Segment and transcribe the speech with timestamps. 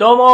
[0.00, 0.24] どうも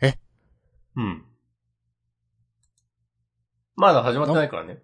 [0.00, 0.14] ーえ？
[0.94, 1.24] うん。
[3.74, 4.78] まだ始まってないからね。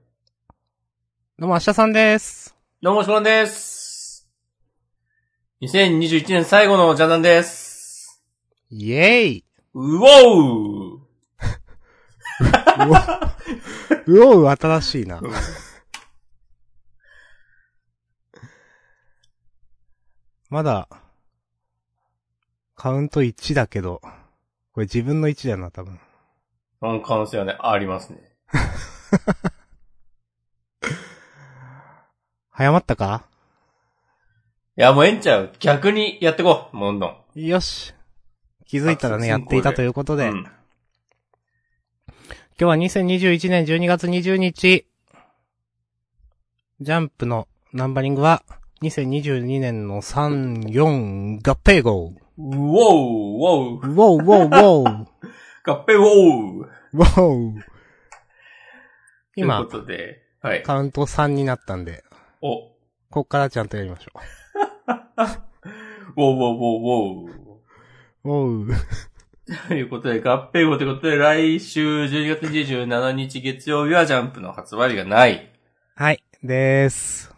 [1.39, 2.57] どうも、明日さんです。
[2.83, 4.29] どうも、しこらんです。
[5.63, 8.21] 2021年最後のジャンダンです。
[8.69, 9.45] イェーイ
[9.75, 10.84] うおー
[14.07, 15.21] うおう、新しいな。
[20.51, 20.89] まだ、
[22.77, 24.01] カウント1だけど、
[24.73, 25.99] これ自分の1だよな、多分。
[26.81, 28.19] その可能性はね、ありますね。
[32.51, 33.25] 早まったか？
[34.77, 35.53] いや、もうええんちゃう。
[35.61, 36.77] 逆にやってこう。
[36.77, 37.41] もんどん。
[37.41, 37.95] よし。
[38.67, 40.47] 気づいたらね、やっていたということで、うん
[42.57, 44.87] 今日は2021年12月20日、
[46.81, 48.45] ジャンプのナンバリングは、
[48.81, 52.13] 2022年の3、4、合併号。
[52.13, 55.07] うおーおーウォウウォウウォウ
[55.65, 57.65] 合併おーウォウ
[59.35, 60.63] 今という、ことで、はい。
[60.63, 62.05] カウント3になったんで、
[62.41, 62.71] お、
[63.11, 64.13] こっからちゃんとやりましょ
[66.17, 67.35] ウォーウォーウォーウォー。
[68.23, 68.31] う。
[68.31, 68.77] ウォウ。
[69.69, 75.51] ということで、合併号ということで、来週12月27日月曜日はジャンプの発売日がない。
[75.95, 77.31] はい、でーす。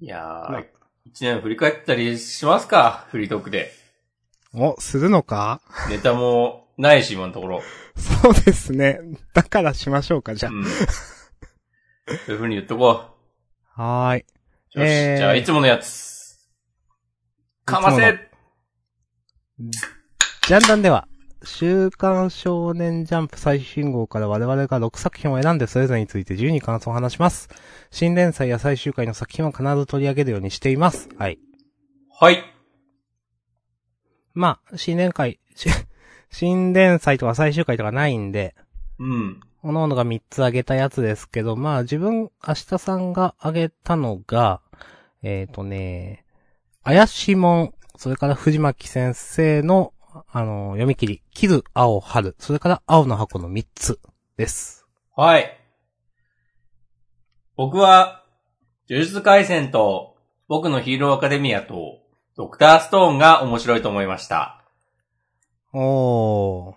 [0.00, 0.64] いやまー、
[1.04, 3.06] 一年振り返ったりしますか？
[3.10, 3.70] フリートークで。
[4.54, 5.60] お、するのか？
[5.90, 7.62] ネタもないし、今のところ。
[7.94, 8.98] そうですね。
[9.34, 10.64] だからしましょうか、じゃうん。
[10.64, 13.12] そういう風に言っとこ
[13.76, 13.82] あ。
[14.06, 14.24] はーい。
[14.76, 14.80] う。
[14.80, 16.48] よし、えーじゃあ、いつものやつ。
[17.66, 18.30] かまいつもせ
[20.48, 21.06] ジャンダンでは、
[21.44, 27.48] 週刊少年ジャンプ最新号から我々が6作品を選んでそれぞれについて自由に感想を話します。
[27.92, 31.08] 新連載や最終回の作品は必ず取り上げるようにしています。
[31.16, 31.38] はい。
[32.10, 32.42] はい。
[34.34, 35.70] まあ、新年会、し
[36.28, 38.56] 新連載とか最終回とかないんで、
[38.98, 39.40] うん。
[39.62, 44.60] 各々が3つ挙げたやつですけど、まあ自分、明日さんが挙げたのが、
[45.22, 46.24] えっ、とね、
[46.82, 49.92] 怪しもん、それから藤巻先生の、
[50.30, 54.00] あの、読み切り、キル、青、春、それから青の箱の3つ
[54.36, 54.86] です。
[55.16, 55.58] はい。
[57.56, 58.24] 僕は、
[58.88, 60.16] 呪術廻戦と、
[60.48, 62.00] 僕のヒーローアカデミアと、
[62.36, 64.64] ドクターストーンが面白いと思いました。
[65.72, 66.74] おー。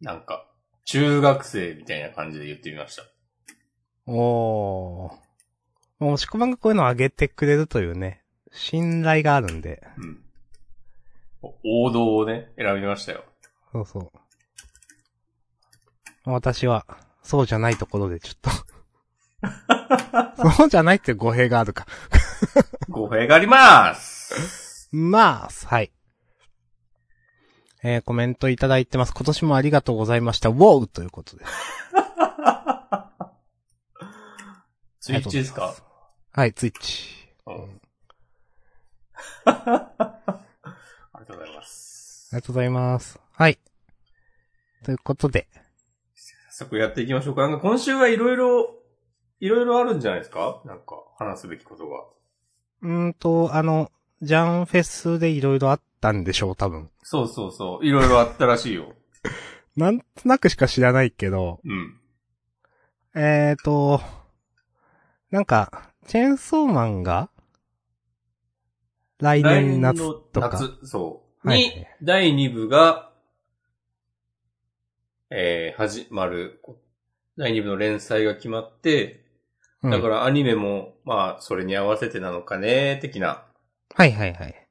[0.00, 0.46] なんか、
[0.84, 3.04] 中学生みたいな感じで言ってみました。
[4.06, 5.12] おー。
[5.98, 8.22] もう、しこまんがこういうのを挙げてくれるというね、
[8.52, 10.23] 信頼があるんで、うん。
[11.64, 13.24] 王道をね、選びましたよ。
[13.72, 14.10] そうそう。
[16.30, 16.86] 私は、
[17.22, 18.50] そうじゃないところでちょっと。
[20.56, 21.86] そうじゃないって語弊があるか。
[22.88, 24.88] 語弊があります。
[24.92, 25.90] まあ、はい。
[27.82, 29.12] えー、コメントいただいてます。
[29.14, 30.48] 今年もありがとうございました。
[30.48, 31.44] ウォーということで。
[35.00, 35.74] ツイッチですか？
[36.32, 37.10] はい、ツイッチ。
[37.46, 37.80] うん。
[41.26, 42.28] ありがとうございます。
[42.32, 43.18] ありがとうございます。
[43.32, 43.58] はい。
[44.84, 45.48] ということで。
[46.50, 47.42] 早速やっていきましょうか。
[47.42, 48.74] なんか今週はいろいろ、
[49.40, 50.60] いろいろあるんじゃないですか？
[50.66, 52.04] なんか話すべきことが。
[52.82, 53.90] うーんと、あの、
[54.20, 56.90] ジャンフェスでいろいろあったんでしょう、多分。
[57.02, 57.86] そうそうそう。
[57.86, 58.92] いろいろあったらしいよ。
[59.76, 62.00] なんとなくしか知らないけど、うん。
[63.14, 64.00] えーと、
[65.30, 67.30] なんか、チェーンソーマンが、
[69.24, 69.98] 来来年夏
[70.32, 70.50] とか。
[70.50, 71.48] 夏、そう。
[71.48, 73.10] はいに、第2部が、
[75.30, 76.60] えー、始まる。
[77.38, 79.24] 第2部の連載が決まって、
[79.82, 83.44] うんだからアニメも、まあ、それに合わせてなのかね、的な。
[83.94, 84.68] はいはいはい。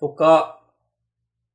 [0.00, 0.60] とか、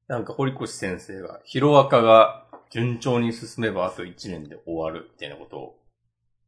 [0.08, 5.80] なんか堀越先生が、ヒロアカが順調に進めばあと1年で終わる、みたいなことを、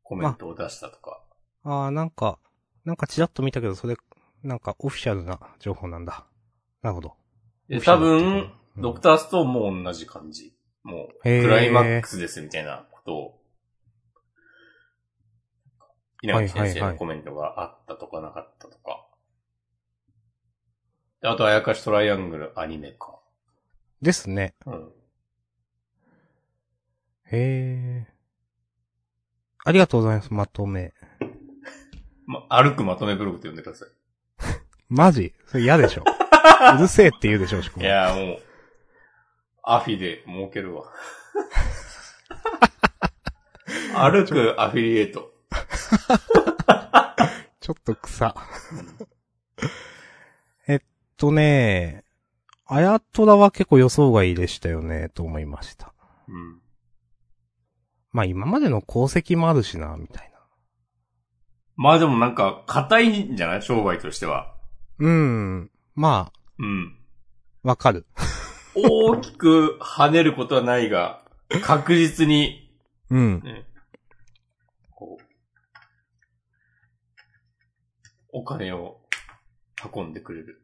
[0.04, 1.22] コメントを出したとか。
[1.66, 2.40] ああ、なんか、
[2.86, 3.98] なんかチラッと見たけど、それ、
[4.44, 6.26] なんかオフィシャルな情報なんだ。
[6.82, 7.14] なるほど。
[7.68, 10.54] で、多分、うんドクターストーンも同じ感じ。
[10.84, 13.42] もう、クライマックスですみたいなことを、
[16.22, 19.08] 稲垣先生のコメントがあったとかなかったとか。
[21.22, 23.20] であと、あやかしトライアングルアニメか。
[24.02, 24.54] ですね。
[24.68, 24.92] うん。
[27.32, 28.08] へえ。
[29.66, 30.94] ありがとうございます、まとめ。
[32.28, 33.97] ま、歩くまとめブログって呼んでください。
[34.90, 35.34] マジ？
[35.48, 36.04] それ嫌でしょ
[36.78, 37.84] うるせえって言うでしょうしかも。
[37.84, 38.40] いやーもう、
[39.64, 40.86] アフィで儲けるわ。
[43.96, 45.32] 歩くアフィリエイト。
[47.60, 48.36] ちょっと草。
[50.68, 50.82] えっ
[51.18, 52.04] とね、
[52.66, 55.94] あやとらは結構予想外でしたよね、と思いました。
[56.28, 56.62] うん。
[58.12, 60.38] まあ今までの功績もあるしな、みたいな。
[61.76, 63.62] まあでもなんか、硬いんじゃない？
[63.62, 64.56] 商売としては。
[65.00, 65.72] うん。
[65.96, 66.98] まうん。
[67.64, 68.06] あ、わかる。
[68.76, 71.24] 大きく跳ねることはないが、
[71.64, 72.72] 確実に、
[73.10, 73.42] うん。
[73.44, 73.66] ね、
[74.92, 75.24] こう、
[78.32, 79.02] お金を
[79.94, 80.62] 運んでくれる。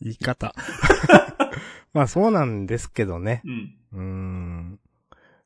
[0.00, 0.54] 言い方。
[1.92, 3.42] まあそうなんですけどね。
[3.44, 3.78] うん。
[3.92, 4.80] うーん。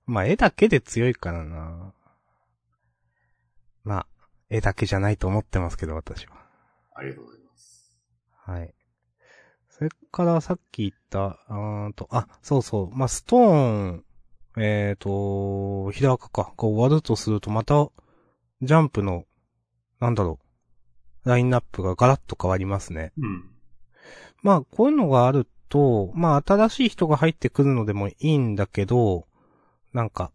[0.07, 1.93] まあ絵だけで強いからな。
[3.85, 4.07] まあ、
[4.49, 6.35] 絵だけじゃないと思ってますけど、私は。
[6.95, 7.42] ありがとうございます。
[8.45, 8.75] はい。
[9.69, 12.97] それからさっき言った、あーと、あ、そうそう。
[12.97, 14.05] まあ、ストーン、
[14.59, 17.89] えっ、と、日高か、が終わるとすると、また、
[18.61, 19.25] ジャンプの、
[19.99, 20.39] なんだろ
[21.25, 23.13] う、ラインナップがガラッと変わりますね。
[23.17, 23.51] うん。
[24.43, 29.27] まあ、こういうのがあると、まあ、新しい人が入ってくるのでもいいんだけど、
[29.93, 30.33] なんか、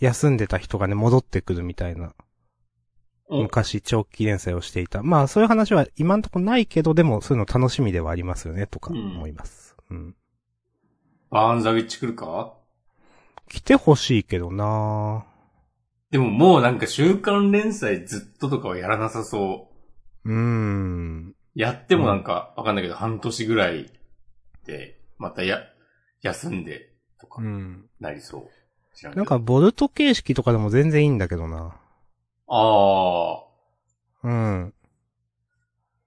[0.00, 2.14] 休んでた人がね、戻ってくるみたいな。
[3.28, 5.02] お昔長期連載をしていた。
[5.02, 9.76] まあそういう話は今んとこないけど、でもそういうの楽しみではありますよね、とか思います。
[9.90, 10.14] うん。
[11.30, 12.54] バーンザウィッチ来るか？
[13.48, 15.24] 来てほしいけどな
[16.10, 19.68] でももうなんか週刊連載ずっととかはやらなさそ
[20.24, 20.30] う。
[20.30, 21.34] うーん。
[21.54, 23.90] やってもなんか、わかんないけど、半年ぐらい
[24.66, 25.60] で、またや、
[26.20, 26.90] 休んで、
[27.20, 27.84] とかう、ん。
[28.00, 28.48] なりそう。
[28.96, 31.76] 知らけどなんか、ボルト形式とかでも全然いいんだけどな
[32.46, 33.44] あ
[34.22, 34.74] うん。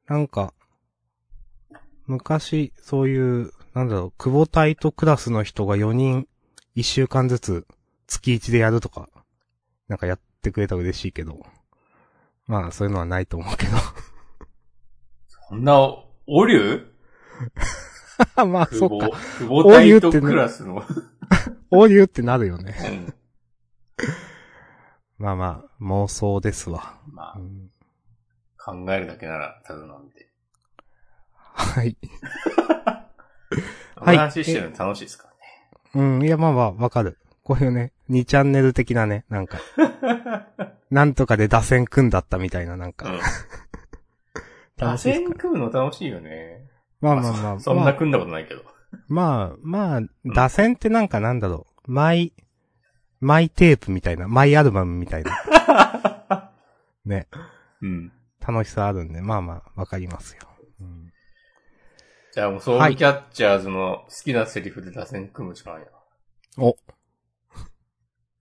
[0.08, 0.54] なんか、
[2.06, 6.28] 昔、そういう、なんだろう、久保タイトクラスの人が4人、
[6.76, 7.68] 1週間ずつ、
[8.08, 9.10] 月1でやるとか、
[9.88, 11.46] なんかやってくれたら嬉しいけど。
[12.46, 13.78] まあ、そういうのはないと思うけど。
[13.78, 13.94] あ、
[15.50, 15.80] そんな、
[16.28, 16.88] オリュ
[18.48, 19.10] まあ、そっか。、
[19.40, 20.84] 久保タイトクラスの。
[21.72, 22.76] オリューってなるよね。
[24.00, 24.27] うん
[25.18, 27.00] まあまあ、妄想ですわ。
[27.12, 27.70] まうん
[28.60, 30.28] あ、考えるだけなら、ただなんで。
[31.32, 31.98] はい。
[33.96, 35.30] この話してるの楽しいですか
[35.94, 36.10] らね。
[36.18, 37.18] うん、いやまあまあ、わかる。
[37.44, 39.58] こういうね、2チャンネル的なね、なんか、
[40.92, 43.20] なんとかで打線組んだったみたいな、なんか、うん。
[44.78, 45.34] 打線。
[45.34, 46.68] 組むの楽しいよね。
[47.02, 48.64] まあまあまあ、そんまあ、な組んだことないけど。
[49.08, 52.34] まあ、まあ、打線ってなんかなんだろう、マイ、
[53.20, 56.52] マイテープみたいな、マイアルバムみたいな。
[57.06, 57.28] ね、
[57.82, 58.12] うん。
[58.40, 60.44] 楽しさあるんで、まあまあ、わかりますよ。
[60.82, 61.12] うん
[62.34, 65.88] じゃあもう、ソウルキャッチャーズの好きなセリフで打線組むしかないな。
[66.64, 66.78] お。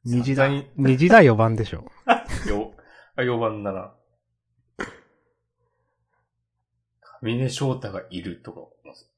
[0.05, 1.91] 虹だ、に、虹だ4番でしょ。
[2.47, 2.75] よ、
[3.17, 3.95] あ、4番だな。
[7.23, 9.11] 上根翔太がいるとか思います。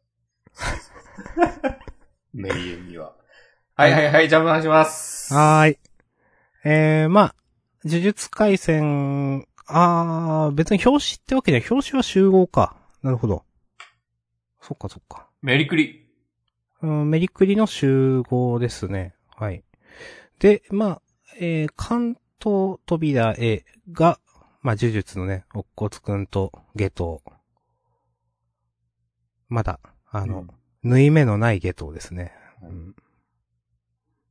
[2.32, 3.16] 名言には。
[3.78, 5.32] はいはいはい、じゃあお願いします。
[5.32, 5.78] はーい。
[6.64, 7.34] えー、まあ、
[7.84, 11.60] 呪術回戦、あー、別に表紙ってわけじゃ。
[11.70, 12.74] 表紙は集合か。
[13.04, 13.44] なるほど。
[14.60, 15.28] そっかそっか。
[15.42, 16.08] メリクリ。
[16.82, 19.14] うん、メリクリの集合ですね。
[19.36, 19.62] はい。
[20.40, 21.02] で、まあ、
[21.38, 24.18] えー、関東扉絵が、
[24.60, 27.22] まあ、呪術のね、おっこつくんと下等。
[29.48, 29.78] まだ、
[30.10, 30.48] あの、
[30.82, 32.32] 縫い目のない下等ですね。
[32.60, 32.94] はいうん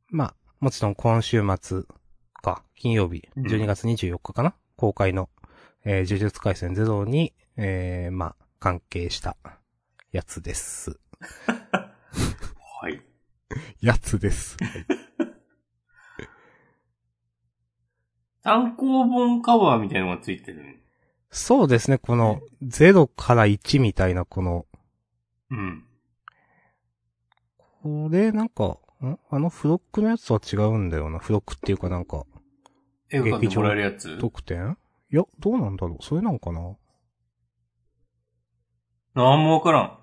[0.09, 1.83] まあ、もちろん今週末
[2.41, 5.29] か、金曜日、うん12月24日かな、公開の、
[5.83, 9.35] えー呪術回戦ゼロに、えー、まあ、関係した
[10.11, 10.99] やつです。
[11.11, 13.01] はい。
[13.81, 14.57] やつです。
[18.43, 20.79] 単行本カバーみたいなのがついてる。
[21.29, 24.65] そうですね、この0から1みたいなこの、
[25.51, 25.85] うん。
[27.81, 29.19] これなんか、ん？
[29.29, 31.19] あのフロックのやつとは違うんだよな。
[31.19, 32.25] フロックっていうかなんか、
[33.11, 34.17] 絵を描いてもらえるやつ？
[34.17, 34.77] 特典？
[35.11, 36.75] いや、どうなんだろうそれなんかな？
[39.13, 39.97] なんもわからん。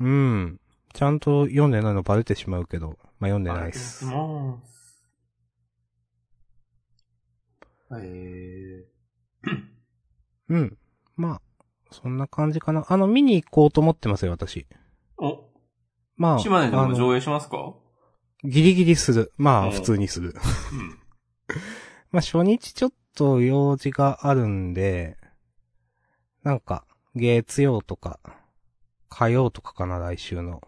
[0.00, 0.60] うん。
[0.94, 4.06] ちゃんと読んでないのバレてしまうけど、まあ、読んでないっす。
[4.06, 4.60] ありがと
[7.90, 8.00] う。
[8.02, 8.86] え
[10.48, 10.78] うん。
[11.16, 11.40] まあ、
[11.90, 12.84] そんな感じかな。
[12.88, 14.60] あの、見に行こうと思ってますよ、私。
[14.60, 14.66] ー、
[15.18, 15.50] お、
[16.16, 17.74] まあ、島根でも上映しますか？
[18.44, 19.32] ギリギリする。
[19.36, 20.34] まあ、うん普通にする。
[20.72, 20.98] うん。
[22.10, 25.16] まあ、初日ちょっと用事があるんで、
[26.42, 28.20] なんか、月曜とか、
[29.08, 30.62] 火曜とかかな、来週の。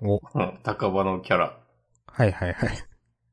[0.01, 1.57] お、うん高場のキャラ、
[2.07, 2.83] はいはいはい。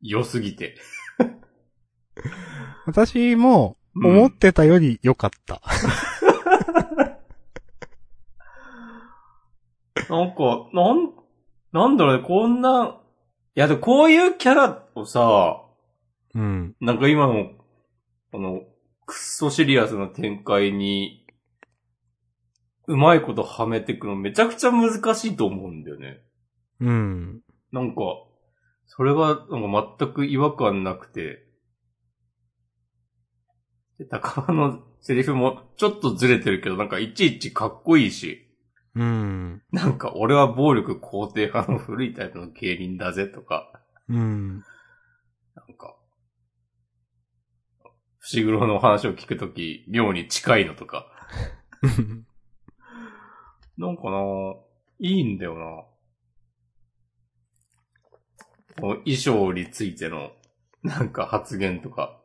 [0.01, 0.77] 良すぎて。
[2.87, 5.61] 私も、うん思ってたより良かった。
[10.09, 11.13] なんか、なん、
[11.73, 12.99] なんだろうね、こんな、
[13.55, 15.63] いやでもこういうキャラをさ、
[16.35, 16.75] うん。
[16.81, 17.51] なんか今の、
[18.31, 18.63] この、
[19.05, 21.22] クッソシリアスな展開に、
[22.87, 26.23] うまいことはめてくのめちゃくちゃ難しいと思うんだよね。
[26.81, 27.41] うん。
[27.71, 28.03] なんか、
[28.87, 31.47] それはなんか全く違和感なくて、
[33.99, 38.49] で高間のセリフもちょっとずれてるけど、なんかいちいちかっこいいし、
[38.95, 39.63] うん。
[39.71, 43.73] なんか俺は暴力肯定派の古いタイプの競輪だぜとか、
[44.09, 44.63] うん。
[45.55, 45.97] なんか、
[48.19, 51.07] 伏黒の話を聞くとき、妙に近いのとか、
[53.83, 54.55] なんかな、
[55.01, 55.85] いいんだよな。
[58.81, 60.31] この衣装についての、
[60.85, 62.21] なんか発言とか、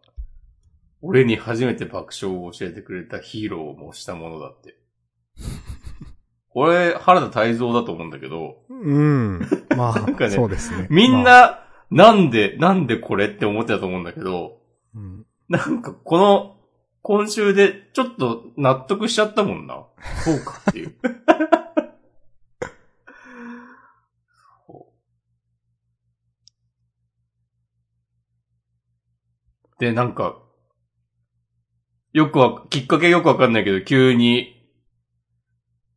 [1.01, 4.77] 俺に初めて爆笑を教えてくれたヒーローを模したものだって。
[6.49, 9.39] これ、原田泰造だと思うんだけど、うん。
[9.75, 10.87] まあ、 なんかねそうですね。
[10.91, 14.61] みんまあ、な、なんで、なんでこれって思ってたと思うんだけど、
[14.93, 16.56] うんなんかこの、
[17.07, 19.85] 今週でちょっと納得しちゃったもんな。
[20.25, 20.95] そうかっていう。
[29.79, 30.37] で、なんか、
[32.11, 34.69] よくわ、きっかけよくわかんないけど、急に、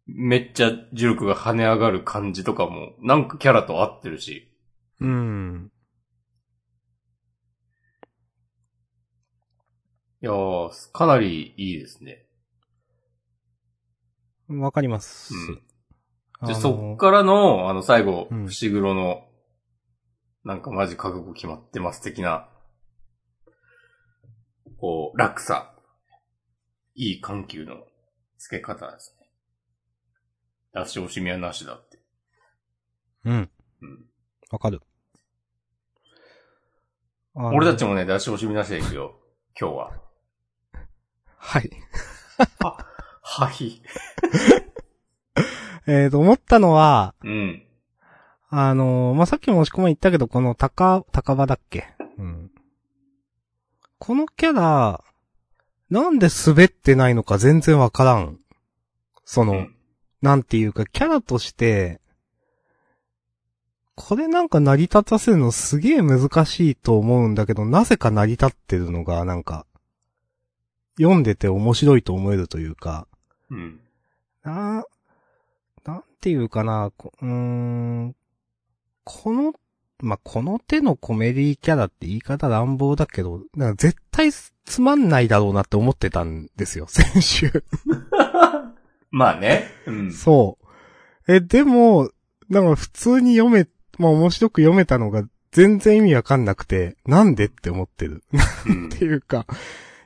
[0.07, 4.49] めっちゃ重力が跳ね上がる感じとかも、なんかキャラと合ってるし。
[5.01, 5.73] うん。
[10.23, 12.27] いやー、かなりいいですね。
[14.49, 15.33] わかります。
[15.35, 15.63] うん
[16.43, 19.27] あので、そっからの、あの、最後、うん伏黒の、
[20.43, 22.49] なんかマジ覚悟決まってます的な、
[24.79, 25.75] こう、落差。
[26.95, 27.77] いい緩急の
[28.39, 29.27] 付け方ですね。
[30.73, 31.99] 出し惜しみはなしだって。
[33.25, 33.51] うん。
[33.83, 34.07] うん。
[34.51, 34.81] わかる。
[37.35, 39.21] 俺たちもね、出し惜しみなしでいくよ。
[39.59, 40.10] 今日は。
[41.43, 41.71] はい。
[43.23, 43.83] はい。
[45.89, 47.63] えーと、思ったのは、うん。
[48.51, 51.89] あのーまあ、さっきも押し込ま言ったけど、この高、高場だっけ？
[52.19, 52.51] うん。
[53.99, 55.03] このキャラ、
[55.89, 58.39] なんで滑ってないのか全然わからん。
[59.25, 59.75] その、うん
[60.23, 61.99] なんていうか、キャラとして、
[63.95, 69.65] これなんか成り立たせるのすげえ難しいと思うんだけど、なぜか成り立ってるのが、なんか、
[71.01, 73.07] 読んでて面白いと思えるというか、
[73.51, 73.81] うん。
[74.45, 74.85] な、
[75.85, 78.15] なんていうかな、こうーん、
[79.05, 79.55] この、
[80.03, 87.65] まあ、この手のコメディキャラって言い方乱暴だけど、なんか絶対つまんないだろうなって思ってたんですよ、 先週。
[89.11, 89.69] まあね。
[89.87, 90.13] うん。
[90.13, 90.59] そ
[91.27, 91.35] う。
[91.35, 92.11] え、でも、
[92.49, 93.67] なんか普通に読め、
[93.99, 98.23] まあ面白く読めたのが全然意味わかんなくて、なんでって思ってる。
[98.67, 99.47] うん っていうか、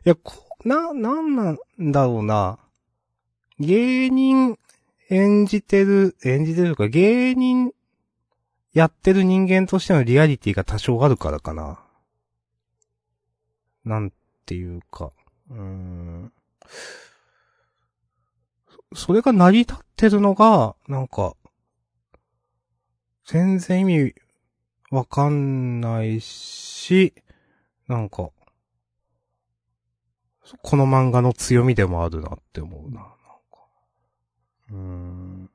[0.05, 2.59] いや、こ、な、なんなんだろうな。
[3.59, 4.59] 芸人
[5.11, 7.73] 演じてる、演じてるか、芸人
[8.73, 11.81] やってる人間としてのリアリティが多少あるからかな。
[13.85, 14.13] なん
[14.47, 15.13] ていうか、
[15.51, 16.33] うーん。
[18.95, 21.35] それが成り立ってるのが、なんか、
[23.27, 24.15] 全然意味
[24.91, 27.15] わかんないし、
[27.87, 28.31] なんか、
[30.63, 33.15] この漫画の強みでもあるなって思うな、なんか。
[34.71, 35.51] うーん。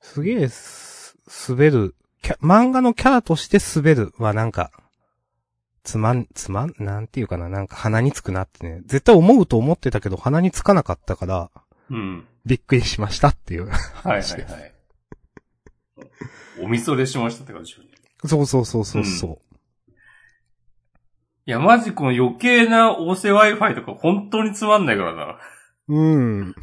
[0.00, 1.16] すげえす、
[1.50, 1.94] 滑る、
[2.40, 4.70] 漫画のキャラとして滑るはなんか、
[5.82, 8.80] つまん、つまん、なんていうかな、なんか鼻につくなってね。
[8.86, 11.50] 絶対思うと思ってたけど鼻につかなかったから、
[11.90, 12.26] うん。
[12.44, 13.68] びっくりしましたっていう。
[13.68, 14.74] はいはいはい。
[16.62, 17.74] おみそれしましたって感じ。
[18.24, 19.45] そうそうそうそうそう。
[21.46, 25.38] いや、マジこの余計な合成 Wi-Fi とか本当につまんないからな。
[25.88, 26.50] うん。
[26.50, 26.54] い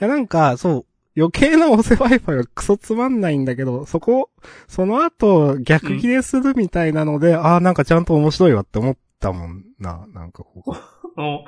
[0.00, 4.28] や、なんか、そう、余計なおせ Wi-Fi はクソつまんないんだけど、そこ、
[4.68, 10.72] その後、逆切れするみたいなので、ああ、なんかちゃんと面白いわって思ったもんな、なんかこう。
[11.16, 11.44] この、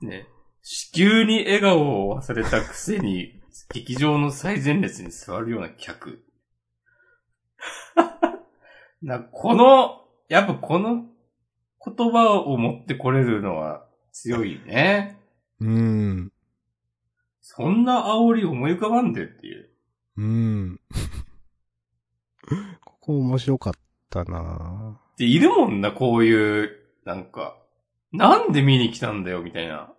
[0.00, 0.26] ね、
[0.62, 3.42] 子宮に笑顔を忘れたくせに、
[3.74, 6.24] 劇場の最前列に座るような客。
[9.02, 11.04] な、この、やっぱこの
[11.84, 15.18] 言葉を持ってこれるのは強いね。
[15.60, 16.32] うん。
[17.40, 19.68] そんな煽り思い浮かばんでっていう。
[20.16, 20.80] うん。
[22.84, 23.72] ここ面白かっ
[24.10, 26.70] たなで、いるもんな、こういう、
[27.04, 27.56] なんか、
[28.12, 29.92] なんで見に来たんだよ、みたいな。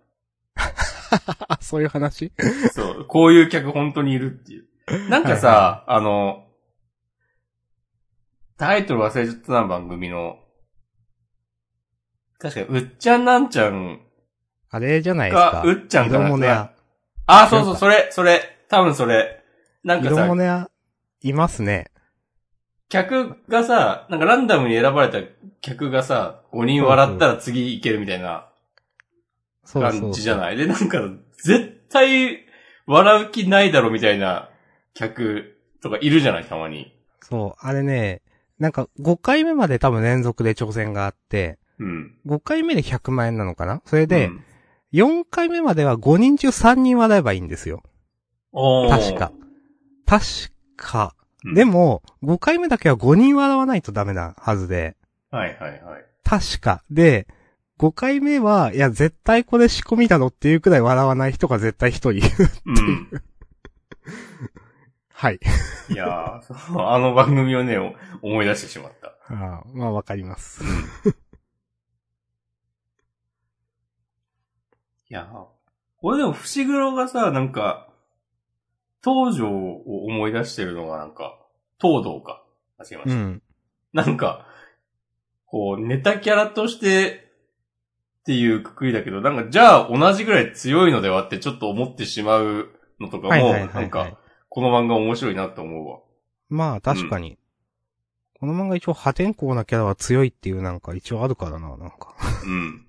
[1.48, 2.32] あ、 そういう話？
[2.72, 4.66] そう、こういう客本当にいるっていう。
[5.08, 6.45] なんかさ、あの、
[8.58, 10.38] タイトル忘れちゃったな、番組の。
[12.38, 14.00] 確かに、うっちゃんなんちゃん
[14.70, 16.26] あれじゃないですがか。、うっちゃんかな。
[16.26, 16.72] 色物屋。
[17.26, 19.42] あ、そうそう、それ、それ、多分それ。
[19.84, 20.70] なんか色さ、物屋、
[21.22, 21.90] いますね。
[22.88, 25.18] 客がさ、なんかランダムに選ばれた
[25.60, 28.48] 客がさ、5人笑ったら次行けるみたいな
[29.64, 30.00] そうそうそう。
[30.02, 30.56] 感じじゃない？
[30.56, 31.00] で、なんか、
[31.42, 32.46] 絶対
[32.86, 34.50] 笑う気ないだろみたいな
[34.94, 36.96] 客とかいるじゃない、たまに。
[37.22, 38.22] そう、あれね、
[38.58, 42.14] なんか5回目まで多分連続で挑戦があって、うん。
[42.26, 43.82] 5回目で100万円なのかな？
[43.84, 44.44] それでう、ん
[44.92, 47.82] 4回目までは5人中3人笑えばいいんですよ。
[48.52, 49.32] 確か。。
[50.06, 50.24] 確
[50.76, 51.14] か。
[51.44, 54.96] うんでも、5回目だけは5人笑わないとダメなはずで、
[55.30, 56.04] はいはいはい。
[56.24, 56.82] 確か。
[56.90, 57.28] で、
[57.78, 62.10] 5回目は、いや、絶対これ仕込みだろっていうくらい笑わない人が絶対1人。
[62.64, 63.10] うん。
[65.18, 65.40] はい。
[65.88, 69.16] いやー、あの番組をね、お思い出してしまった。
[69.32, 70.62] ああまあわかります。
[75.08, 75.46] いやー、
[76.02, 77.88] これでも伏黒がさ、なんか、
[79.02, 81.38] 東条を思い出してるのがなんか、
[81.80, 82.44] 東堂か。
[82.76, 83.14] 間違えました。
[83.14, 83.42] うん。
[83.94, 84.46] なんか、
[85.46, 87.30] こう、ネタキャラとして
[88.20, 92.68] っていうくくりだけど、なんか、じゃあ同じぐらい強いのではってちょっと思ってしまう
[93.00, 94.18] のとかも、なんか、
[94.56, 95.98] この漫画面白いなって思うわ。
[96.48, 97.36] まあ確かに。
[98.40, 102.16] この漫画一応破天荒なキャラは強いっていうなんか一応あるからな、なんか。
[102.46, 102.86] うん。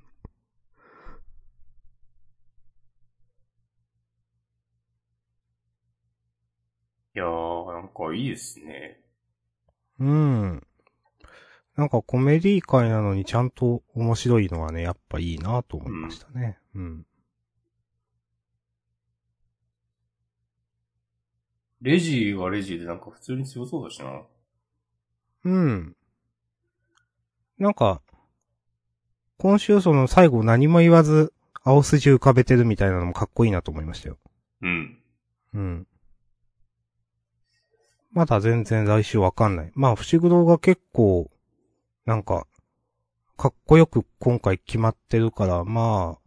[7.14, 9.02] いやー、なんかいいですね。
[10.00, 10.66] うん。
[11.76, 16.60] なんかコメディ界なのにちゃんと面白いのはね、やっぱいいなと思いましたね。
[16.76, 17.06] うん。
[21.82, 24.22] レジーはレジーでなんか普通に強そうだしな。
[25.46, 25.96] うん。
[27.58, 28.02] なんか、
[29.38, 34.18] 今週その最後何も言わず、青筋浮かべてるみたいなのもかっこいいなと思いましたよ。
[34.62, 35.00] うん。
[35.54, 35.88] うん。
[38.12, 39.72] まだ全然来週わかんない。
[39.76, 41.30] まあ、伏黒が結構、
[42.06, 42.48] なんか、
[43.38, 46.20] かっこよく今回決まってるから、まあ、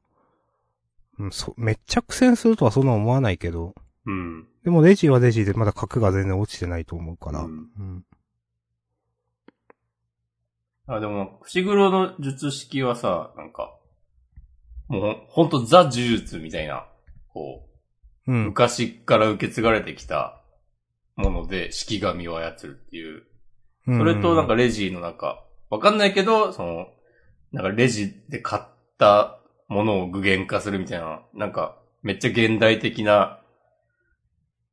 [1.18, 3.74] うん、そ、めっちゃ苦戦するとはそんな思わないけど、
[4.06, 4.48] うん。
[4.64, 7.56] でもレジはレジでまだ角が全然落ちてないと思うから、ううん
[7.98, 8.04] ん。
[10.86, 13.76] あ、でも、伏黒の術式はさ、なんか、
[14.88, 16.86] もうほんとザ呪術みたいな、
[17.32, 17.68] こ
[18.26, 18.44] う、うん。
[18.46, 20.42] 昔から受け継がれてきた
[21.16, 23.22] もので、式神を操るっていう。
[23.86, 26.88] そそれとなんか、レジのなんか、わかんないけど、その、
[27.52, 28.62] なんかレジで買っ
[28.98, 33.39] たものを具現化するみたいな、なんか、めっちゃ現代的な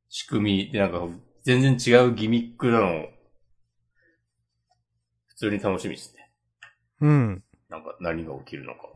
[0.08, 1.06] 仕組みで、なんか、
[1.44, 3.08] 全然違うギミックなのを、
[5.26, 6.30] 普通に楽しみですね。
[7.00, 7.44] うん。
[7.68, 8.88] なんか、何が起きるのか。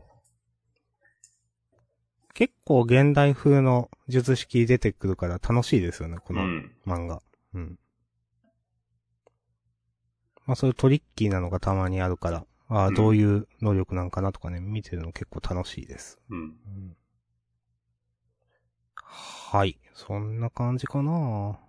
[2.33, 6.71] 結構現代風の術式出てくるから楽しいですよね、このうん。
[6.85, 7.21] 漫画。
[7.53, 7.79] うん。
[10.45, 16.19] まあそういうトリッキーなのがたまにあるから、ああ、うんどういう能力なんかなとかね、見てるの結構楽しいです。
[16.29, 16.39] うん。
[16.39, 16.97] うん、
[19.13, 19.77] はい。
[19.93, 21.59] そんな感じかな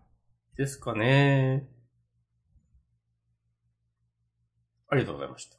[0.56, 1.68] ですかね。
[4.88, 5.56] ありがとうございました。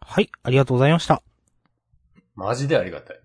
[0.00, 1.22] はい、ありがとうございました。
[2.34, 3.20] マジでありがたい。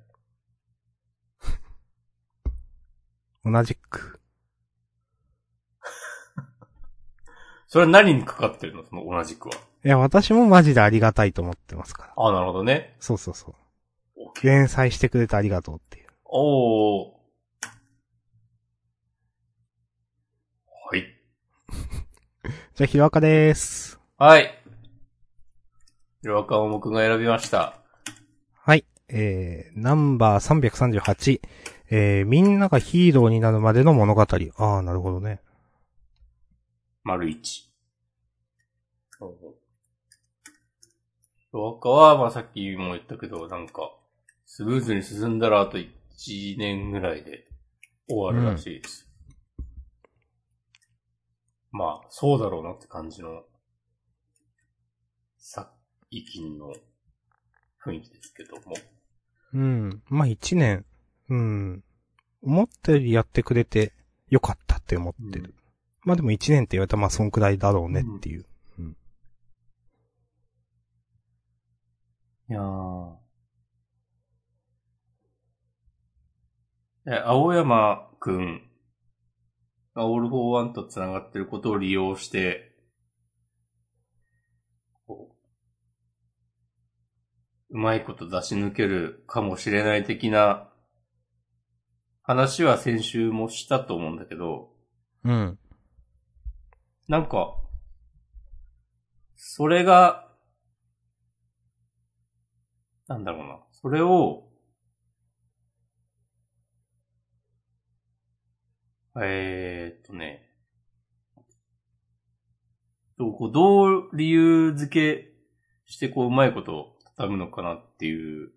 [3.43, 4.19] 同じく。
[7.67, 8.85] それは何にかかってるの？
[8.85, 9.55] その同じくは。
[9.55, 12.13] いや、私もマジでありがたいと思ってますから。
[12.15, 12.95] ああ、なるほどね。
[12.99, 13.55] そうそうそう。
[14.45, 16.09] 連載してくれてありがとうっていう。
[16.25, 17.16] おー。
[22.75, 23.99] じゃあ、ひろあかでーす。
[24.17, 24.63] はい。
[26.21, 27.79] ヒロアカを僕が選びました。
[28.53, 28.85] はい。
[29.09, 31.41] えー、ナンバー338。
[31.89, 34.21] えー、みんながヒーローになるまでの物語。
[34.21, 35.39] ああ、なるほどね。
[37.03, 37.71] 丸一。
[39.19, 39.21] ヒ
[41.53, 43.93] ロアカは、まあさっきも言ったけど、なんか、
[44.45, 47.47] スムーズに進んだらあと1年ぐらいで
[48.09, 49.06] 終わるらしいです。
[51.71, 53.43] まあ、そうだろうなって感じの、
[55.37, 55.71] さ、
[56.09, 56.73] 意近の
[57.83, 58.75] 雰囲気ですけども。
[59.53, 60.01] うん。
[60.09, 60.85] まあ、一年。
[61.29, 61.83] うん。
[62.41, 63.93] 思ったよりやってくれて
[64.29, 65.45] よかったって思ってる。
[65.45, 65.53] うん
[66.03, 68.45] まあでも一年って言われたらまあそんくらいだろうねっていう。
[72.49, 73.15] いやー。
[77.07, 78.66] え、青山くん
[79.97, 82.71] がオールフォーワンと繋がってることを利用して、
[85.07, 85.35] こ
[87.71, 90.69] う、うまいこと出し抜けるかもしれない的な
[92.21, 94.69] 話は先週もしたと思うんだけど、
[95.23, 95.57] うん。
[97.07, 97.55] なんか、
[99.35, 100.27] それが、
[103.07, 103.59] なんだろうな。
[103.71, 104.46] それを、
[109.19, 110.43] えーっとね、
[113.17, 115.33] どうこうどう理由付け
[115.85, 118.51] してこううまいことを畳むのかなっていう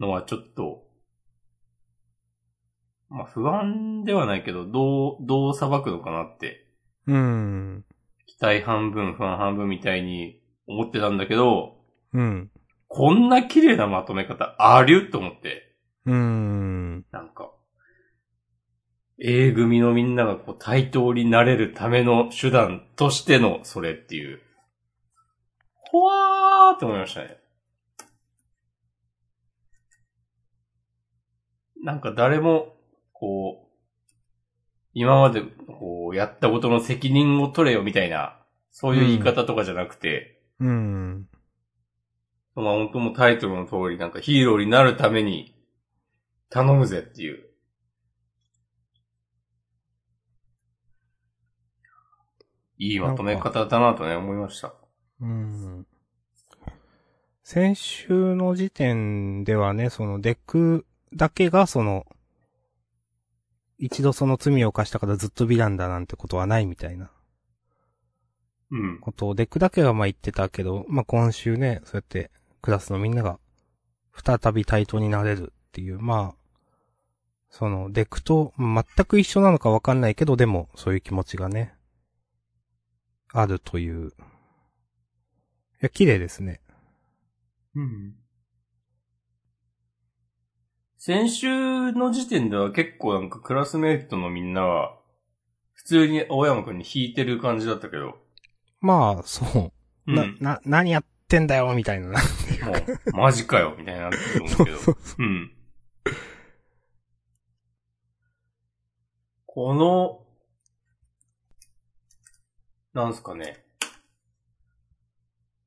[0.00, 0.84] のはちょっと、
[3.08, 6.66] まあ不安ではないけど、どう、どう裁くのかなって
[7.06, 7.84] うん。
[8.26, 11.76] 期待半分、不安半分みたいに思ってたんだけど、
[12.12, 12.50] うん。
[12.88, 15.10] こんな綺麗なまとめ方ある？
[15.10, 17.04] と思って、うん。
[17.12, 17.52] なんか、
[19.20, 24.40] A 組のみんながこう対等になれるための手段としてのそれっていう。
[25.90, 27.38] ほわーって思いましたね。
[31.82, 32.76] なんか誰も、
[33.12, 33.68] こう、
[34.94, 38.38] 今までこうやったことの責任を取れよみたいな、
[38.70, 41.28] そういう言い方とかじゃなくて、うん。
[42.54, 45.54] まあ本当もうタイトルの通りなんかヒーローになるために
[46.50, 47.47] 頼むぜっていう。
[52.78, 54.74] いいまとめ方だなとね、思いました。
[55.20, 55.86] うん。
[57.42, 62.06] 先週の時点ではね、そのデクだけがその、
[63.78, 67.10] 一度その罪を犯したからずっとヴィランだなんてことはないみたいな
[68.70, 68.98] うん。
[69.00, 73.38] ことをデクだけがまあ言ってたけど、まあ今週ね、そうやってクラスのみんなが
[74.12, 76.58] 再び対等になれるっていう、まあ、
[77.50, 81.77] そのデクと全く一緒なのかわかんないけど、でもそういう気持ちがね、
[83.40, 84.08] あるという。
[84.08, 84.10] い
[85.80, 86.60] や、綺麗ですね。
[87.74, 88.14] うん。
[90.98, 94.98] 先週の時点では結構なんかクラスメイトのみんなは、
[95.72, 98.18] 普通に青山くんに引いてる感じだったけど、
[98.80, 99.72] まあ、そう。
[100.08, 100.14] うん。
[100.40, 102.08] な、な、何やってんだよ、みたいな。
[102.08, 104.78] もう、マジかよ、みたいになってると思うけど。
[104.82, 105.52] そううん。
[109.46, 110.27] この、
[112.94, 113.64] なんすかね。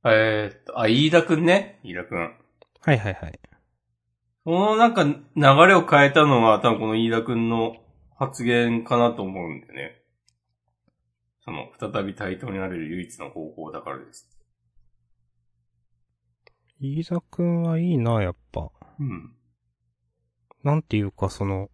[0.04, 1.80] えーっと、あ、飯田くんね？
[1.84, 2.18] 飯田くん。
[2.18, 3.40] はいはいはい。
[4.44, 5.14] このなんか流
[5.68, 7.76] れを変えたのは多分この飯田くんの
[8.18, 10.02] 発言かなと思うんでね。
[11.44, 14.28] その、再び対等になれる唯一の方法だからです。
[16.80, 18.70] 飯田くんはいいな、やっぱ。
[18.98, 19.34] うん。
[20.62, 21.68] なんていうか、その、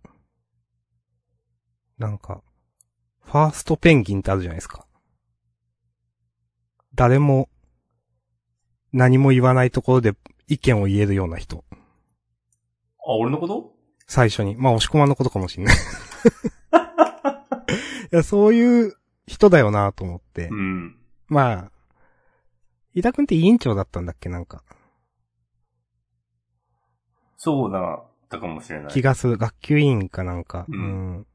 [1.98, 2.42] なんか、
[3.20, 4.86] ファーストペンギンってあるじゃないですか。
[6.98, 7.48] 誰も、
[8.92, 10.14] 何も言わないところで
[10.48, 11.62] 意見を言えるような人。
[11.70, 13.72] あ、俺のこと？
[14.08, 14.56] 最初に。
[14.56, 15.76] まあ、押し込まんのことかもしんない。
[18.12, 18.94] いや、そういう
[19.28, 20.48] 人だよなと思って。
[20.48, 20.98] うん。
[21.28, 21.72] まあ、
[22.94, 24.28] 飯田くんって委員長だったんだっけ？
[24.28, 24.64] なんか。
[27.36, 28.92] そうだったかもしれない。
[28.92, 29.36] 気がする。
[29.38, 30.66] 学級委員かなんか。
[30.68, 31.26] うん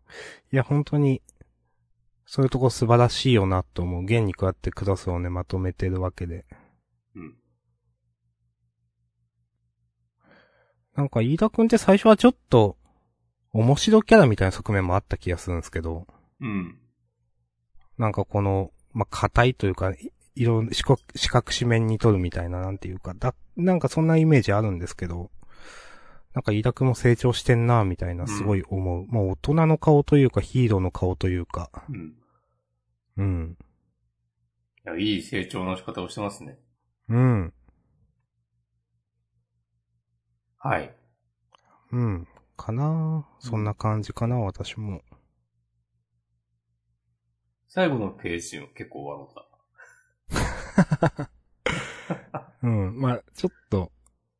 [0.52, 1.21] いや、本当に、
[2.34, 4.04] そういうとこ素晴らしいよなと思う。
[4.04, 6.48] 現にこうやってクラスをね、まとめてるわけで。
[7.15, 7.36] うん。
[10.96, 12.76] なんか、飯田くんって最初はちょっと、
[13.52, 16.08] 面白キャラみたいな側面もあった気がするんですけど、
[16.41, 16.80] うん。
[18.00, 25.30] なんかこの、まあ、硬いというか、いいろ、四角、四角四面に取るみたいな、なんていうか、だ、なんかそんなイメージあるんですけど、
[26.34, 29.06] なんか飯田くんも成長してんな、みたいな、すごい思う。
[29.06, 32.15] もう大人の顔というか、ヒーローの顔というか、うん。
[33.17, 33.58] うん。
[34.84, 36.58] や、いい成長の仕方をしてますね。
[37.10, 37.54] うん。
[40.58, 40.95] はい。
[41.91, 42.28] うん。
[42.56, 45.02] かなそんな感じかな、私も。
[47.67, 49.34] 最後のページも結構笑っ
[51.15, 51.30] た。
[52.63, 52.99] うん。
[52.99, 53.91] まあ、ちょっと、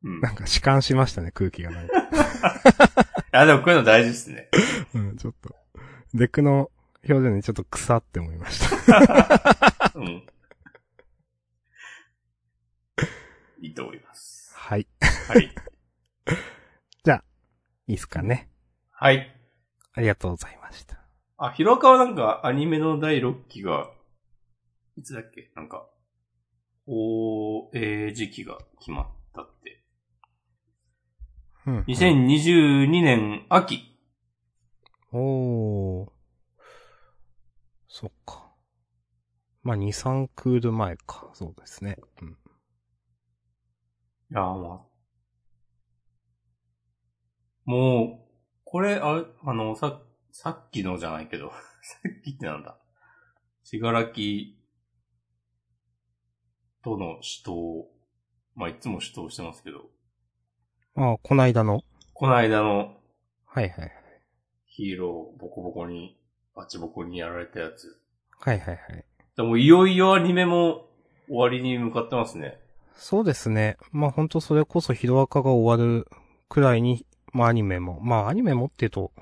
[0.02, 0.18] うん。
[0.18, 1.94] いなんか弛緩しましたね、空気がなんか。
[3.34, 4.48] や、でもこういうの大事ですね。
[4.94, 5.54] うん、ちょっと。
[6.14, 6.70] デクの
[7.08, 9.92] 表情にちょっと草って思いました。
[9.94, 10.26] うん。
[13.60, 14.52] いいと思います。
[14.56, 14.86] はい。
[15.28, 15.50] はい。
[17.86, 18.50] いいっすかね。
[18.90, 19.30] はい。
[19.92, 20.98] ありがとうございました。
[21.36, 23.90] あ、ヒロアカはなんかアニメの第6期が、
[24.96, 25.52] いつだっけ？
[25.54, 25.86] なんか、
[26.86, 29.84] 放映時期が決まったって。
[31.66, 31.80] うん。
[31.82, 33.82] 2022年秋。
[35.12, 36.13] おー。
[37.96, 38.52] そっか。
[39.62, 41.30] まあ、2、3クール前か。
[41.32, 41.96] そうですね。
[42.20, 42.28] うん。
[42.30, 42.34] い
[44.30, 44.86] やーまあ。
[47.64, 48.32] もう、
[48.64, 50.02] これ、あ、あの、さ、
[50.32, 51.52] さっきのじゃないけど、
[51.82, 52.76] さっきってなんだ。
[53.62, 54.60] しがらき
[56.82, 57.86] との死闘。
[58.56, 59.88] まあ、いつも死闘してますけど、
[60.96, 61.84] あ、こないだの？
[62.12, 63.00] この間の
[63.46, 63.92] はいはいはい。
[64.66, 66.20] ヒーローボコボコに、
[66.54, 67.98] バチボコにやられたやつ。
[68.38, 69.04] はいはいはい。
[69.36, 70.88] でもいよいよアニメも
[71.26, 72.60] 終わりに向かってますね。
[72.96, 73.76] そうですね。
[73.90, 76.06] まあほんとそれこそヒロアカが終わる
[76.48, 79.12] くらいに、まあアニメも、まあアニメもって言うと、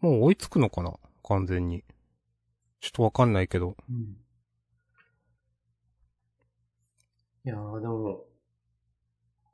[0.00, 0.94] もう追いつくのかな？
[1.22, 1.84] 完全に。
[2.80, 3.76] ちょっとわかんないけど。
[7.44, 8.24] いやーでも、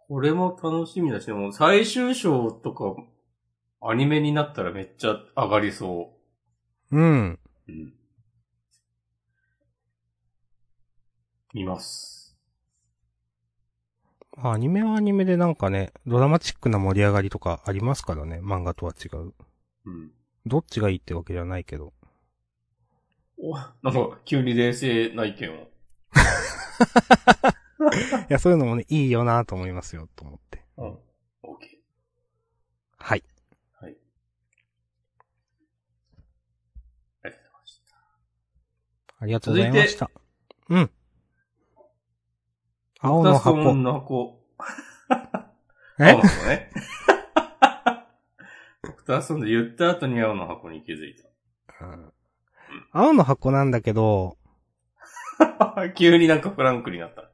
[0.09, 2.96] これも楽しみだし、でも最終章とか、
[3.83, 6.17] アニメになったらめっちゃ上がりそ
[6.90, 7.38] うん。
[7.68, 7.68] う。
[7.68, 7.92] うん。
[11.55, 12.37] 見ます。
[14.37, 18.40] まあアニメはアニメでなんかね、ドラマチックな盛り上がりとかありますからね。
[18.42, 19.33] 漫画とは違う。
[19.87, 20.11] うん。
[20.46, 21.92] どっちがいいってわけじゃないけど。
[23.40, 25.68] お、なんか、急に冷静な意見を。
[28.29, 30.62] いや、そういうのもね、いいよなと思いますよ、と思って。
[30.77, 30.98] うん。
[31.42, 31.70] オッケー。
[32.98, 33.22] はい。
[33.81, 33.96] はい。
[37.22, 37.94] ありがとうございました。
[39.20, 40.11] ありがとうございました。
[40.68, 40.90] うん。
[43.00, 43.74] 青の箱。
[43.74, 44.40] ンの箱。
[45.98, 46.12] え？
[46.12, 46.70] 青の箱ね。
[48.85, 51.16] ドクターストーンで言った後に青の箱に気づい
[51.81, 52.12] うん
[52.92, 54.37] 青の箱なんだけど、
[55.38, 55.90] た。
[55.94, 57.31] 急になんかフランクになった。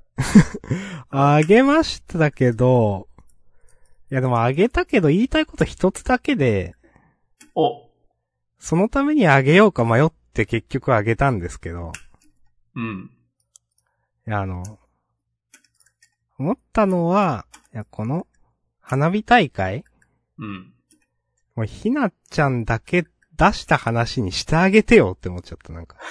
[1.10, 3.08] あげましたけど、
[4.10, 6.74] いやでもあげたけど言いたいこと一つだけで、
[7.54, 7.88] お
[8.58, 11.92] そのためにあげようか迷って結局あげたんですけど、
[12.74, 13.10] うん。
[14.26, 14.78] いやあの、
[16.38, 18.26] 思ったのは、いやこの、
[18.80, 19.84] 花火大会
[20.38, 20.72] うん。
[21.54, 25.96] もうひなちゃんだけ出した話にしてあげてよって思っちゃった、なんか。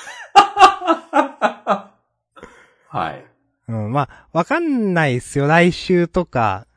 [2.87, 3.25] はい。
[3.67, 5.47] うん、まあ、わかんないっすよ。
[5.47, 6.67] 来週とか、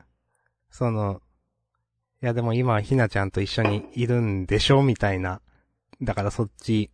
[0.69, 1.21] その、
[2.21, 5.41] いやでも今はひなちゃんと一緒にいるんでしょみたいな。
[6.01, 6.89] だからそっち、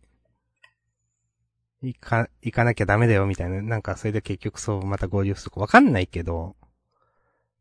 [1.88, 3.62] 行か、行かなきゃダメだよみたいな。
[3.62, 6.56] なんかそれで結局そうまた合流するかわかんないけど、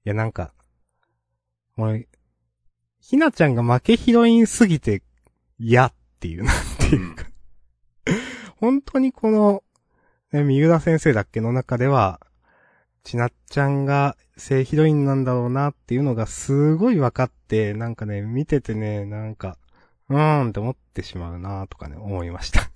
[0.06, 0.54] いやなんか、
[1.76, 2.08] もう、
[3.00, 5.02] ひなちゃんが負けヒロインすぎて
[5.58, 7.26] 嫌っていう、なんていうか。
[8.58, 9.64] 本当にこの、
[10.32, 12.20] ね、三浦先生だっけの中では、
[13.04, 19.58] ちなっちゃんが正ヒロインなんだろうなっていうのがすごい分かって、なんかね、見ててね、なんか、
[20.10, 22.70] うーんって思ってしまうなとかね、思いました。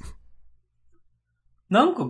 [1.70, 2.10] なんか、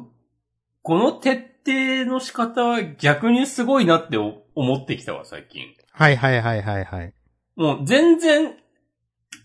[0.83, 5.65] この徹底の仕方は逆にすごいなってお思ってきたわ、最近。
[5.91, 7.13] はいはいはいはいはい。
[7.55, 8.55] もう全然、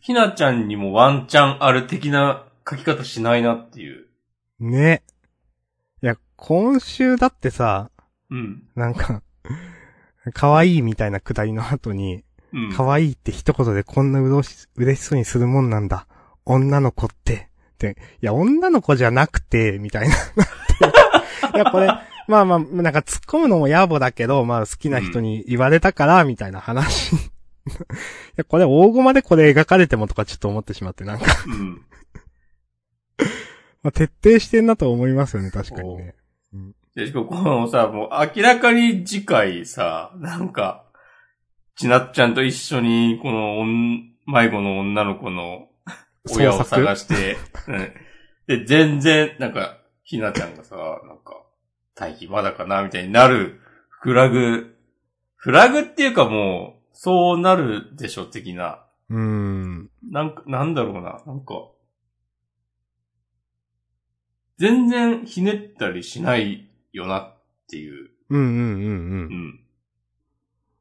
[0.00, 4.06] ひなちゃんにもワンチャンある的な書き方しないなっていう。
[4.60, 5.02] ね。
[6.02, 7.90] いや、今週だってさ、
[8.30, 8.62] うん。
[8.74, 9.22] なんか、
[10.34, 12.72] 可愛いみたいなくだりの後に、うん。
[12.72, 16.06] 可愛いって一言でこんなうろし、嬉しそうにするもんなんだ。
[16.44, 17.51] 女の子って。
[17.90, 20.14] いや、女の子じゃなくて、みたいな。
[20.14, 20.18] い
[21.58, 21.88] や、これ、
[22.28, 27.14] まあまあ、なんか突っ込むのも野暮だけど、まあ好きな人に言われたから、みたいな話。
[27.16, 27.18] い
[28.36, 31.82] や、これ大駒でこれ描かれてもとかちょっと思ってしまって、なんか、うん。
[33.82, 36.14] まあ、徹底してんなと思いますよね、確かにね。
[36.94, 40.84] で、しかもこのさ、もう明らかに次回さ、なんか、
[41.76, 45.68] ちなっちゃんと一緒に、このおん、迷子の女の子の
[46.30, 47.36] 親を探して、
[47.68, 47.92] うん、
[48.46, 51.42] で、全然、なんか、ひなちゃんがさ、なんか、
[51.94, 54.74] 大気まだかなみたいになるフラグ、
[55.36, 58.84] フラグっていうかもう、そうなるでしょ、的な。
[59.08, 59.90] うーん。
[60.10, 61.70] なんか、なんだろうな、なんか、
[64.58, 67.34] 全然ひねったりしないよなっ
[67.68, 68.10] ていう。
[68.30, 68.60] うんうんうんう。
[68.60, 69.60] うんん。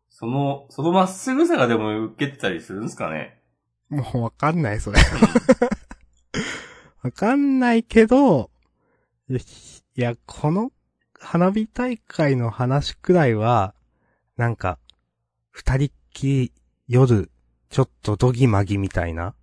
[0.09, 3.40] その、そのまっすぐさがでも受けてたりするんですかね。
[3.91, 4.99] もうわかんない、それ。
[7.03, 8.49] わかんないけど、
[9.29, 9.37] い
[9.95, 10.71] やこの
[11.19, 13.75] 花火大会の話くらいは、
[14.37, 14.79] なんか、
[15.51, 16.53] 二人っきり
[16.87, 17.29] 夜、
[17.69, 19.35] ちょっとドギマギみたいな。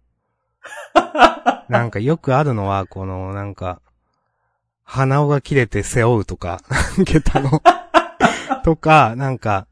[1.68, 3.80] なんかよくあるのは、この、なんか、
[4.82, 6.60] 鼻緒が切れて背負うとか、
[7.04, 7.62] 下駄の。
[8.64, 9.68] とか、なんか、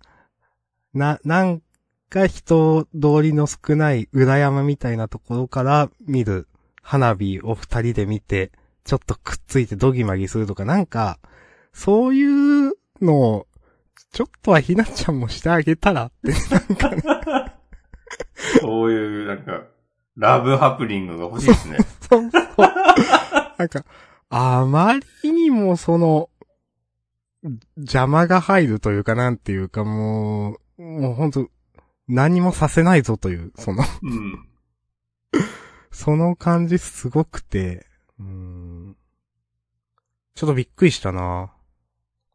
[0.93, 1.62] な、なん
[2.09, 6.49] か人通りの少ない裏山みたいなところから見る
[6.83, 8.53] 花火を二人で見て、
[8.85, 11.19] ちょっとくっついてドギマギするとか、なんか、
[11.73, 13.47] そういうのを、
[14.12, 17.03] ちょっとはひなちゃんもしてあげたらって、なんかね、
[18.61, 19.64] そういう、なんか、
[20.16, 21.79] ラブハプニングが欲しいですね。
[22.09, 22.42] そうそう。
[23.59, 23.85] なんか、
[24.31, 26.31] あまりにもその、
[27.77, 31.49] 邪魔が入るというかなんていうかもう、もうほんと、
[32.09, 34.49] 何もさせないぞという、その、うん。
[35.90, 37.87] その感じすごくて、
[38.19, 38.97] うーん。
[40.35, 41.53] ちょっとびっくりしたな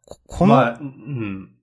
[0.06, 1.56] ここの、まあ、うん。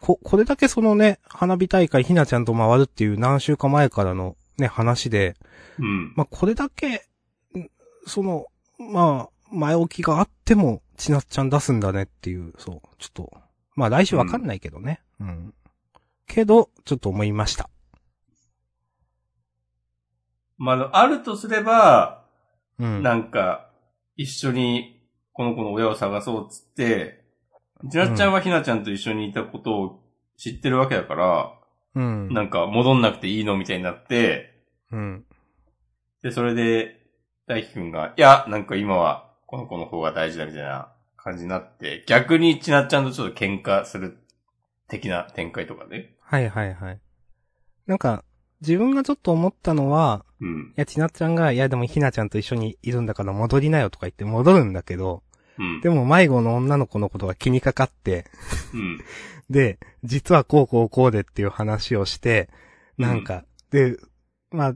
[0.00, 5.36] こ、これだけそのね、花火大会ひなちゃんと回るっていう何週間前からのね、話で、
[5.78, 6.12] うん。
[6.16, 7.00] まあ、これだけ、ん
[8.06, 8.46] その、
[8.78, 13.32] まあ、前置きがあっても、ちなっちゃん出すんだねっていう、そう、ちょっと、
[13.74, 15.00] まあ来週わかんないけどね。
[15.20, 15.54] うん。
[16.26, 17.68] けど、ちょっと思いました。
[20.58, 22.24] まあ、あるとすれば、
[22.78, 23.02] うん。
[23.02, 23.70] なんか、
[24.16, 27.24] 一緒に、この子の親を探そうっつって、
[27.90, 30.02] ちなっちゃんはひなちゃんと一緒にいたことを
[30.36, 31.52] 知ってるわけだから、
[31.94, 32.32] うん。
[32.32, 35.24] なんか戻んなくていいのみたいになって、うん。
[36.22, 37.02] で、それで、
[37.46, 44.18] 大輝くんが、いや、なんか今はこの子の方が大事だみたいな感じになって、逆にちなっちゃんとちょっと喧嘩する
[44.88, 46.11] 的な展開とかね。
[46.32, 47.00] はいはいはい。
[47.86, 48.24] なんか、
[48.62, 50.80] 自分がちょっと思ったのは、うんい。
[50.80, 55.22] や、ちなっちゃんが、いやでもひなちゃんと一緒にいるんだから戻りなよとか言って戻るんだけど、
[55.58, 55.82] うん。
[55.82, 58.24] でも迷子の女の子のことが気にかかって、
[58.72, 59.00] うん。
[59.50, 62.48] で、実はこうこうこうでっていう話をして、
[62.96, 63.98] なんか、で、
[64.50, 64.74] まあ、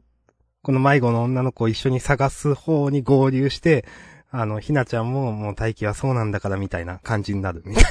[0.60, 3.86] この迷子の女の子を一緒に探す方に合流して、
[4.30, 7.84] あの、ひなちゃんももう大輝はそうなんだからみたいな感じになるみたい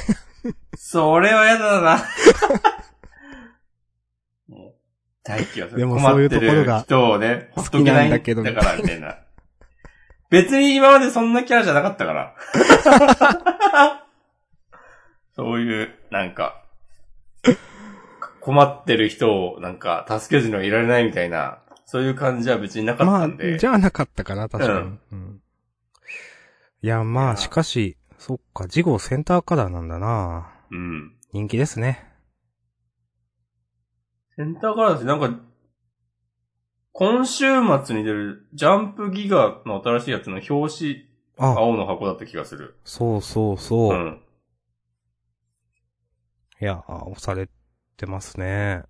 [0.76, 2.04] それは嫌だな。
[4.48, 4.74] もう
[5.22, 9.18] 大気はそれでもそういう困ってるところが人をね、ほっとけなないんだけどだから、みたいな。
[10.30, 12.34] 別に今までそんなキャラじゃなかったから。
[15.34, 16.64] そういう、なんか、
[18.40, 24.78] 困ってる人をなんか助けずにはいられないみたいな、そういう感じは別になかっまあたんで。、じゃあなかったかな、確かに。
[24.78, 25.40] うんうん
[26.82, 31.16] いや、まあ、しかし、そっか、次号センターカラーなんだなうん。
[31.32, 32.05] 人気ですね。
[34.36, 35.30] センターカラーですなんか、
[36.92, 37.46] 今週
[37.84, 41.06] 末に出るジャンプギガの新しいやつの表紙、
[41.38, 42.76] あ、青の箱だった気がする。
[42.84, 43.94] そうそうそう。
[43.94, 44.20] うん。
[46.60, 47.48] いや、あ押され
[47.96, 48.82] てますね。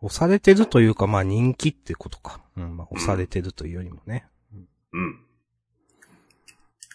[0.00, 2.40] 押されてるというか、まあ人気ってことか。
[2.56, 4.26] うん、まあ押されてるというよりもね。
[4.92, 5.20] うん。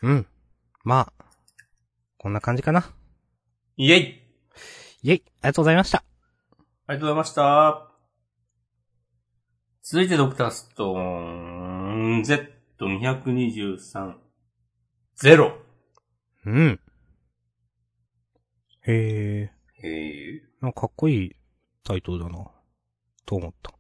[0.02, 0.28] うん。
[0.84, 1.26] まあ、
[2.18, 2.92] こんな感じかな。
[3.78, 4.22] イェイ
[5.04, 6.04] イェイ、ありがとうございました。
[6.90, 7.88] ありがとうございました。
[9.84, 14.16] 続いてドクターストーン Z223
[15.16, 15.56] ゼロ。
[16.48, 16.80] うん。
[18.88, 19.52] へえ、
[19.84, 20.42] へえ。
[20.62, 21.36] なんかかっこいい
[21.84, 22.44] タイトルだな。
[23.28, 23.72] と思った。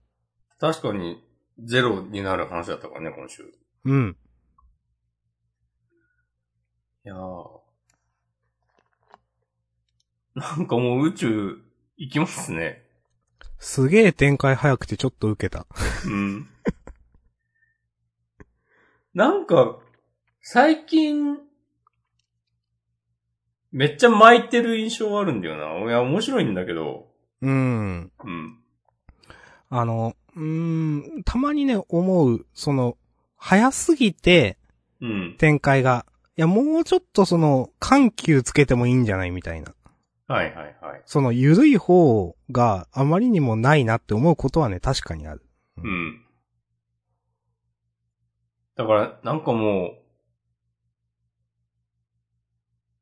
[0.60, 1.18] 確かに
[1.64, 3.41] ゼロになる話だったからね、今週。
[3.41, 3.45] い
[3.86, 4.18] うん。
[7.03, 7.60] やー。
[10.36, 11.57] なんかもう宇宙
[11.97, 12.88] 行きますね。
[13.60, 15.68] すげえ展開早くてちょっと受けた。
[16.05, 16.47] うん。
[19.14, 19.80] なんか、
[20.41, 21.38] 最近、
[23.72, 25.86] めっちゃ巻いてる印象あるんだよな。
[25.86, 27.07] いや、面白いんだけど。
[27.41, 28.12] うん。
[28.24, 28.60] うん。
[29.70, 32.97] あの、うーん、たまにね、思う、その、
[33.38, 34.57] 早すぎて
[35.01, 35.36] うん。
[35.38, 36.05] 展開が、
[36.38, 39.74] いや、もうちょっとその、緩急つけてもいいんじゃないみたいな。
[40.30, 41.02] はいはいはい。
[41.08, 45.44] その、ゆるい方があまりにもないなって思うことはね、確かにある。
[45.78, 46.22] うん。
[48.76, 49.94] だから、なんかもう、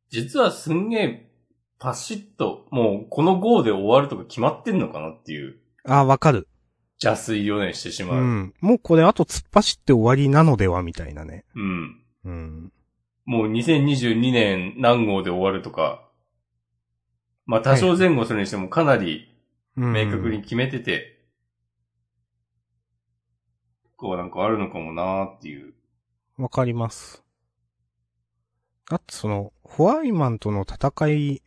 [0.09, 1.31] 実はすんげえ
[1.79, 6.47] パシッと、もうこの号で終わるとか決まってんのかなっていうあ、わかる。
[7.03, 8.23] 邪推をね、してしうまう。
[8.23, 8.53] ん。
[8.61, 11.43] もうこれあと突っ走って終わりなのではみたいなね。
[11.55, 12.01] うん。
[12.23, 12.73] うん。
[13.25, 16.06] もう2022年何号で終わるとか、
[17.47, 19.33] まあ多少前後するにしてもかなり
[19.77, 21.19] うん明確に決めてて、
[23.95, 25.73] こうなんかあるのかもなーっていう。
[26.37, 27.23] わかります。
[28.89, 31.41] だってその、ホワイマンとの戦い、い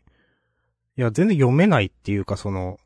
[0.96, 2.78] や、全然読めないっていうかその、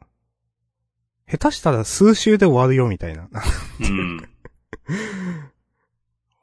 [1.29, 3.29] 下手したら数週で終わるよみたいな。
[3.81, 4.29] うん。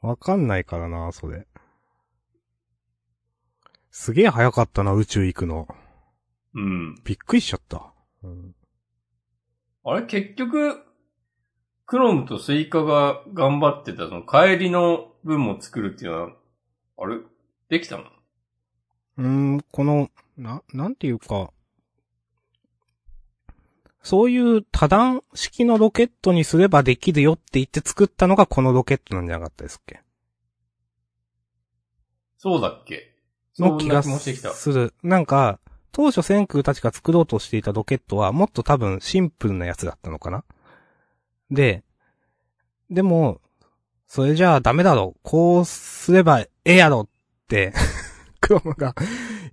[0.00, 1.46] わかんないからな、それ。
[3.90, 5.68] すげえ早かったな、宇宙行くの。
[6.54, 6.94] うん。
[7.04, 7.92] びっくりしちゃった。
[8.22, 8.54] うん、
[9.84, 10.02] あれ？
[10.02, 10.80] 結局、
[11.86, 16.30] クロムとスイカが頑張ってたその帰りの分も作るっていうのは、
[16.98, 17.16] あれ？
[17.68, 18.04] できたの？
[19.18, 21.50] うーん、この、な、なんていうか、
[24.02, 30.00] そういう多段式のロケットにすればできるよって言って作ったのがこのロケットなんじゃなかったですっけ？
[32.36, 33.16] そうだっけ？
[33.58, 34.02] の気が。
[34.02, 34.94] する。
[35.02, 35.60] なんか、
[35.92, 40.44] 当初千空たちが作ろうとしていたロケットはもっと多分シンプルなやつだったのかな？
[41.50, 41.84] で、
[42.90, 43.40] でも、
[44.06, 45.14] それじゃあダメだろ。
[45.22, 47.08] こうすればええやろっ
[47.48, 47.72] て、
[48.40, 48.94] クロムが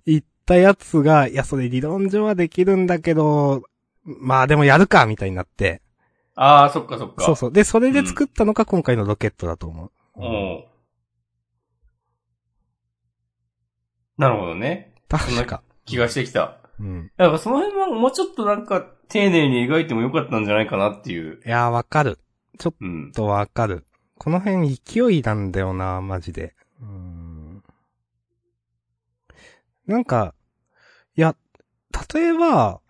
[0.06, 3.62] 言ったやつが、いや、それ理論上はできるんだけど、
[4.04, 5.82] まあでもやるか、みたいになって。
[6.34, 7.24] ああ、そっかそっか。
[7.24, 7.52] そうそう。
[7.52, 9.90] で、それで作ったのが今回のロケットだと思う。
[10.14, 10.64] おう
[14.16, 14.94] なるほどね。
[15.08, 15.62] 確か。
[15.90, 16.56] 気がしてきた。
[16.78, 17.10] うん。
[17.16, 21.40] だからその辺はもうちょっとなんか丁寧に描いてもよかったんじゃないかなっていう。
[21.44, 22.18] いやー、わかる。
[22.80, 23.12] うん。
[23.12, 23.86] とわかる。
[24.18, 26.54] この辺勢いなんだよな、マジで。
[26.80, 27.64] うーん。
[29.86, 30.34] なんか、
[31.16, 31.34] いや、
[32.14, 32.80] 例えば、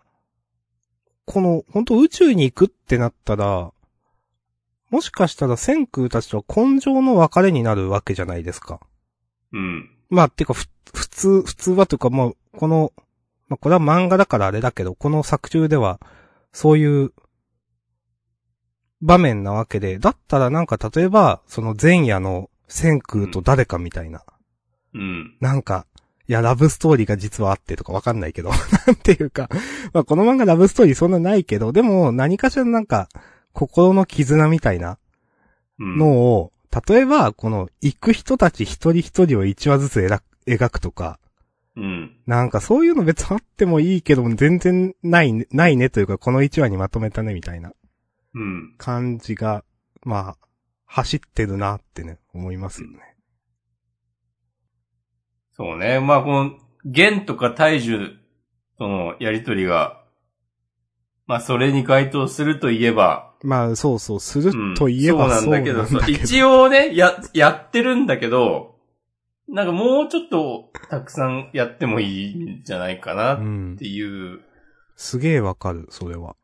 [1.25, 3.71] この、本当宇宙に行くってなったら、
[4.89, 8.81] もしかしたら千空たちとは根性の別れになるわけじゃないですか。
[9.53, 9.89] うん。
[10.09, 10.53] まあ、てか、
[11.21, 12.93] 通、普通はというかもう、この、
[13.47, 15.99] まあ、これは漫画だからあれだけど、この作中では、
[16.51, 17.13] そういう、
[19.01, 24.23] 場面なわけで、だったらなんか例えば、その前夜の千空と誰かみたいな、
[24.93, 25.37] うん。
[25.39, 25.85] なんか、
[26.27, 28.49] いや、ラブストーリーが実はあってとかわかんないけど、
[28.87, 29.49] なんていうか、
[29.93, 33.09] まあ、この漫画ラブストーリーそんなないけど、でも何かしらなんか、
[33.53, 34.97] 心の絆みたいな
[35.79, 35.97] うん。
[35.97, 36.51] のを、
[36.87, 41.19] 例えば、この、行く人たち一人一人を一話ずつ描描くとか、
[41.75, 42.17] うん。
[42.25, 47.71] なんかそういうの別にあってもいいけど、全然ないね、ないねというか、この1話にまとめたねみたいな
[48.33, 48.75] うん。
[48.77, 49.63] 感じが、
[50.03, 50.37] まあ、
[50.85, 52.97] 走ってるなってね、思いますよね。
[55.55, 55.99] そうね。
[55.99, 56.51] まあこの、
[56.83, 58.17] 弦とか大樹
[58.77, 60.01] とのやりとりが、
[61.27, 68.75] まあそれに該当するといえば、まあ、そうそう、するうんと言えばそうなんだけど、そうなんだけど一応ね、や、やってるんだけど、
[69.51, 73.87] なんかもうちょっとたくさんやってもいいんじゃないかなっうんて。
[73.87, 74.39] いう
[74.95, 76.35] すげえわかる、それは。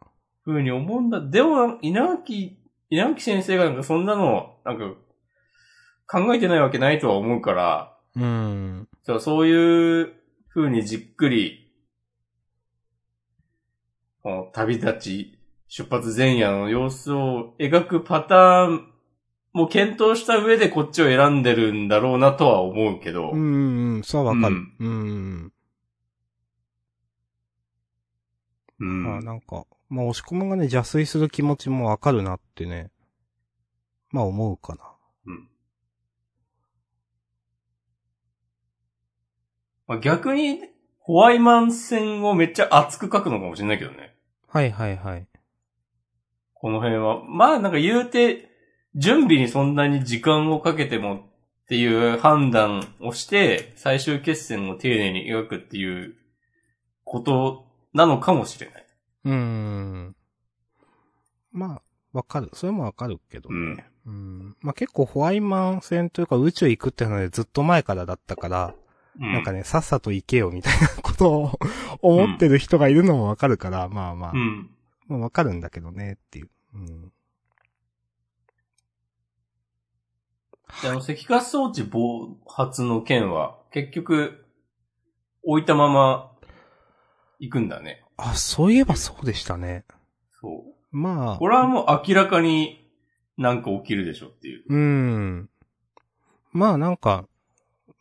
[0.44, 1.22] ふうに思うんだ。
[1.22, 2.58] でも、稲垣、
[2.90, 4.96] 稲垣先生がなんかそんなの、なんか、
[6.08, 8.88] 考えてないわけないとは思うから、うん。
[9.04, 10.14] そうそういう
[10.54, 11.72] 風にじっくり、
[14.24, 18.92] この旅立ち、出発前夜の様子を描くパターン
[19.58, 24.56] も検討した上でこっちを選んでるんだろうなとは思うけど、うん、うん、そうはわかる。
[24.80, 25.52] うん。
[28.80, 32.92] うんまあ、なんか、まあ、押し込むがね、邪推する気持ちもわかるなってね。
[34.12, 34.98] まあ、思うかな。
[39.88, 40.60] まあ、逆に、
[41.00, 44.14] ホワイマン戦をめっちゃ熱く書くのかもしれないけどね。
[44.50, 45.28] はいはいはい。
[46.54, 47.24] この辺は。
[47.24, 48.47] まあなんか言うて、
[48.98, 51.20] 準備にそんなに時間をかけてもっ
[51.68, 56.16] ていう判断をして、最終決戦を丁寧に描くっていう
[57.04, 58.86] ことなのかもしれない。
[59.26, 60.16] うーん。
[61.52, 61.82] まあ、
[62.14, 62.50] わかる。
[62.54, 63.86] それもわかるけどね。
[64.06, 64.56] うん。
[64.62, 68.74] まあ結構ホワイマン戦というか宇宙行くってのでずっと前からだったから、
[69.20, 71.60] うん、なんかね、さっさと行けよみたいなことを
[72.02, 74.70] 思ってる人がいるのもわかるから、まあまあ、うん。
[75.08, 76.50] まあわかるんだけどねっていう。
[76.74, 77.12] うん。
[80.82, 84.46] であの、赤ガス装置暴発の件は、結局、
[85.44, 86.32] 置いたまま、
[87.40, 88.04] 行くんだね。
[88.18, 89.86] あ、そういえばそうでしたね。
[90.42, 90.78] そう。
[90.92, 92.90] まあ、これはもう明らかに
[93.38, 94.64] なんか起きるでしょっていう。
[94.68, 95.50] うーん。
[96.52, 97.28] まあなんか、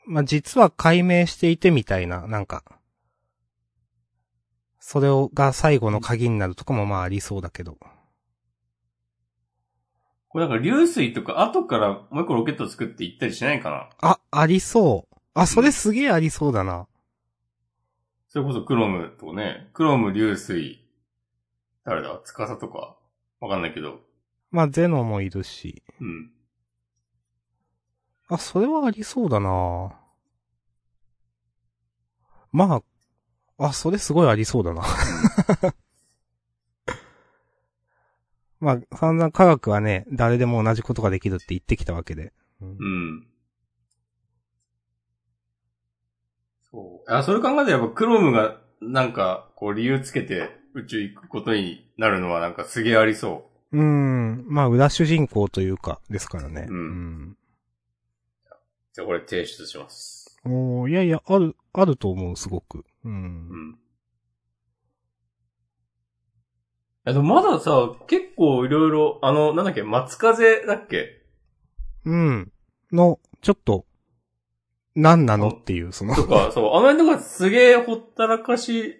[0.06, 2.64] まあ実は解明していてみたいな、なんか、
[4.80, 7.76] それを、が最後の鍵になるとかもまあありそうだけど。
[10.36, 15.16] これなんか流水とか後からもう一個ロケット作って行ったりしないかなあ、ありそう。
[15.32, 16.86] あ、それすげえありそうだな。
[18.28, 20.84] それこそクロムとね、クロム流水、
[21.84, 22.20] 誰だ？
[22.22, 22.98] 司とか
[23.40, 24.00] わかんないけど。
[24.50, 25.82] まあ、ゼノもいるし。
[26.02, 26.30] うん。
[28.28, 29.94] あ、それはありそうだな
[32.52, 32.82] ま
[33.56, 34.82] あ、あ、それすごいありそうだな。
[38.60, 42.32] まあ、散々科学はね、誰でも同じことができるって言ってきたわけで。
[42.60, 43.26] うんうん。
[46.70, 47.12] そう。
[47.12, 54.44] あ、それ考えたらやっぱクロムがなんかこう理由つけて宇宙行くことになるのはなんかすげえありそうーん。
[54.46, 56.66] まあ、裏主人公というか、ですからね。
[56.68, 57.36] うんう。
[58.92, 60.38] じゃあこれ提出します。
[60.44, 62.84] うん、おーいやいや、ある、あると思う、すごく。
[63.04, 63.12] うん。
[63.12, 63.78] うん。
[67.06, 71.22] いやでもまださ、結構いろいろ、あの、なんだっけ、松風だっけ？
[72.04, 72.52] うん。
[72.92, 73.84] の、ちょっと、
[74.96, 75.50] 何なの？
[75.50, 78.96] っていう、その、とか、そう、あの辺とかすげえほったらかし、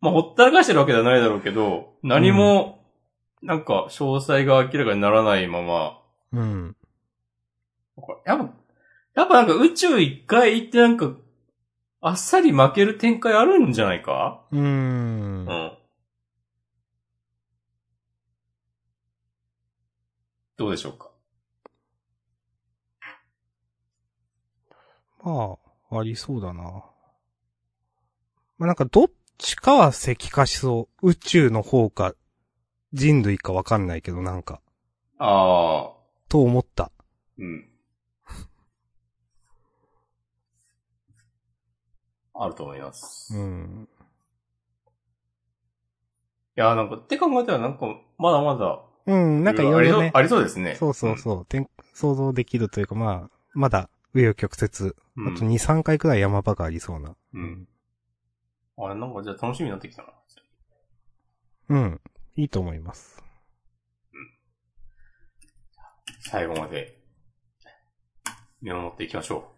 [0.00, 2.84] まあ、ほったらかしてるわけではないだろうけど、何も、
[3.40, 6.00] なんか、詳細が明らかにならないまま、
[6.32, 6.76] うん。
[8.26, 8.52] やっぱ、
[9.14, 11.12] やっぱなんか宇宙一回行ってなんか、
[12.00, 14.44] あっさり負ける展開あるんじゃないか？
[14.50, 15.52] うーんう。
[15.52, 15.77] ん。
[20.58, 21.10] どうでしょうか？
[25.22, 25.56] ま
[25.90, 26.62] あ、ありそうだな。
[28.58, 31.10] まあなんかどっちかは石化しそう。
[31.10, 32.14] 宇宙の方か、
[32.92, 34.60] 人類かわかんないけどなんか、
[35.18, 35.94] ああ、
[36.28, 36.90] と思った。
[37.38, 37.70] うん。
[42.34, 43.32] あると思います。
[43.32, 43.88] いうん。
[46.56, 47.86] や、なんか、って考えたらなんか、
[48.18, 50.10] まだまだ、うん、なんかいろいろね。
[50.12, 50.74] ありそうありそうですね。
[50.74, 51.46] そうそうそう。
[51.46, 54.92] てん想像できるというかまあ、まだ、上余曲折。
[55.16, 55.34] うん。
[55.34, 57.16] あと2、3回くらい山場がありそうな。
[57.32, 57.68] うん。
[58.76, 60.08] あれ、なんかじゃあ楽しみになってきたな。
[61.70, 62.00] うん。
[62.36, 63.22] いいと思います。
[66.20, 66.98] 最後まで、
[68.60, 69.52] 見守っていきましょ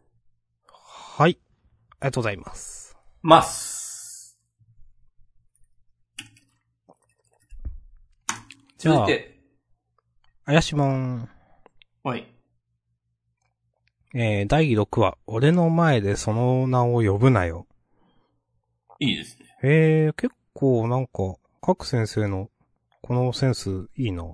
[0.68, 1.38] はい。
[1.98, 2.96] ありがとうございます。
[3.24, 3.26] う。
[3.26, 4.38] ます。
[8.78, 9.29] じゃあ続いて、
[10.50, 11.28] 怪しもん。
[12.02, 12.26] はい。
[14.16, 17.68] えー、第6話、俺の前でその名を呼ぶなよ。
[18.98, 19.46] いいですね。
[19.62, 22.50] えー、結構なんか、各先生の、
[23.00, 24.24] このセンスいいな。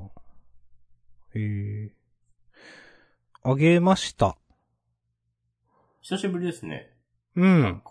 [1.34, 1.90] えー、
[3.42, 4.38] あげました。
[6.00, 6.96] 久しぶりですね。
[7.34, 7.80] うなんん。
[7.82, 7.90] か。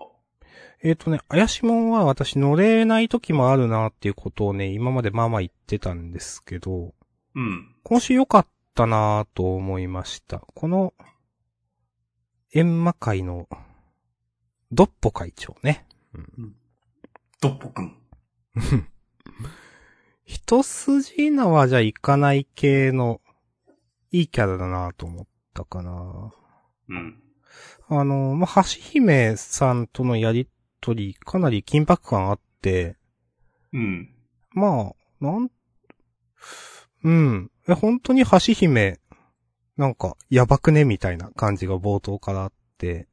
[0.81, 6.95] えーとね、怪しもんは私乗れない時もあるなっていうことをね、今までまあまあ言ってたんですけど、
[7.35, 7.75] うん。
[7.83, 10.39] 今週良かったなぁと思いました。
[10.39, 10.93] この、
[12.53, 13.47] 閻魔会の、
[14.71, 15.85] ドッポ会長ね。
[17.41, 17.97] ドッポくん。
[20.23, 23.21] 一筋縄じゃいかない系の、
[24.11, 26.33] いいキャラだなと思ったかな。
[26.87, 27.21] うん。
[27.89, 32.95] あの、まあ、橋姫さんとのやりとり、かなり緊迫感あって、
[33.73, 34.15] うん。
[34.51, 35.51] まあ、なん、
[37.05, 37.51] うん。
[37.67, 38.99] え、本当に橋姫、
[39.77, 43.07] なんか、やばくねみたいな感じが冒頭からあって、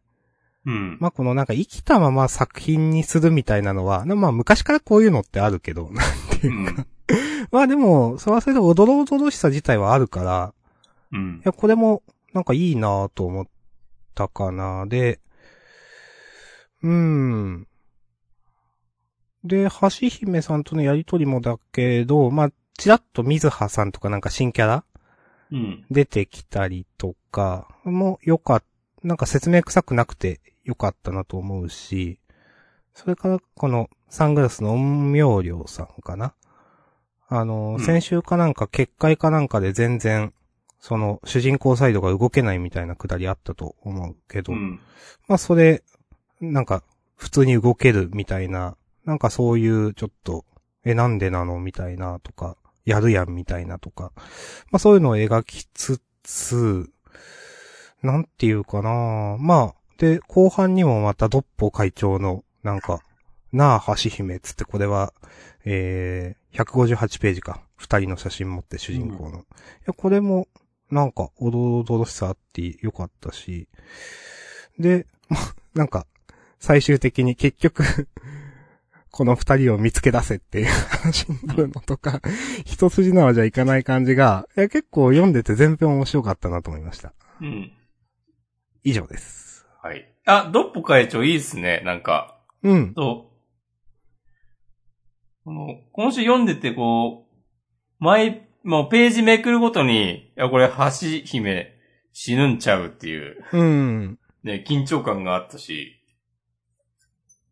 [0.64, 0.96] うん。
[0.98, 6.86] まあ、このなんか生きたまま作品にするみたいなのは、まあ、昔からこういうのってあるけど、 なんていうか。
[7.50, 10.54] まあでも、それはそれでおどろおどろしさ自体はあるから、
[11.12, 11.42] うんい。
[11.44, 13.46] や、これも、なんかいいなと思っ
[14.14, 14.86] たかな。
[14.86, 15.20] で、
[16.82, 17.66] うーん。
[19.44, 24.84] で、橋姫さんとのやりとりもだけど、まあ、ちらっと水葉さんとかなんか新キャラ？
[25.52, 25.84] うん。
[25.90, 28.64] 出てきたりとか、もよかっ
[29.02, 32.18] なんか説明臭くなくてよかったなと思うし、
[32.94, 36.34] それからこのサングラスの陰陽寮さんかな？
[37.28, 40.32] あの、うん先週かなんか結界かなんかで全然、
[40.78, 44.80] その主人公サイドが動けないみたいなくだりあったと思うけど、うん。
[45.28, 45.82] まあそれ、
[46.40, 46.82] なんか
[47.16, 50.44] 普通に動けるみたいな、なんかそういうちょっと、
[50.84, 51.58] え、なんでなの？
[51.60, 54.12] みたいなとか、やるやんみたいなとか、
[54.70, 56.90] まあそういうのを描きつつ、
[58.02, 63.00] なんていうかなまあ、で、後半にもまたドッポ会長の、なんか、
[63.52, 65.12] なあ、橋姫つってこれは、
[65.64, 67.62] えー、158ページか。
[67.76, 69.40] 二人の写真持って主人公の。
[69.40, 69.42] い
[69.86, 70.48] や、これも、
[70.90, 73.68] なんか、おどろおどろしさあってよかったし、
[74.78, 75.38] で、ま、
[75.74, 76.06] なんか、
[76.58, 78.08] 最終的に結局
[79.12, 82.22] この二人を見つけ出せっていう話になるのとか、
[82.64, 87.12] 一筋縄じゃいかない感じが、いや結構読んでて全編面白かったなと思いました。
[87.42, 87.72] うん。
[88.82, 89.66] 以上です。
[89.82, 90.10] はい。
[90.24, 91.82] あ、ドッポ会長いいですね。
[91.84, 92.94] なんか、うん。
[92.94, 93.30] と、
[95.44, 97.34] この、今週読んでてこう、
[97.98, 101.74] 毎、もうページめくるごとに、いや、これ、橋姫
[102.14, 104.18] 死ぬんちゃうっていう、うん。
[104.42, 106.02] ね、緊張感があったし、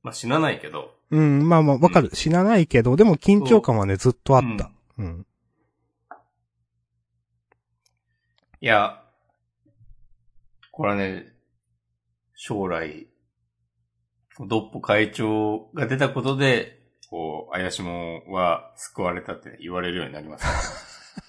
[0.03, 2.11] まあ、死なないけど、うん、まあまあ、わかる。
[2.15, 4.71] 死なないけど、でも緊張感はね、ずっとあった。
[4.99, 5.27] うん。
[8.61, 9.03] いや、
[10.71, 11.33] これはね、
[12.35, 13.07] 将来、
[14.49, 20.47] ドッポ会長が出たことで、こう、怪しもんは救われたって言われるようになります。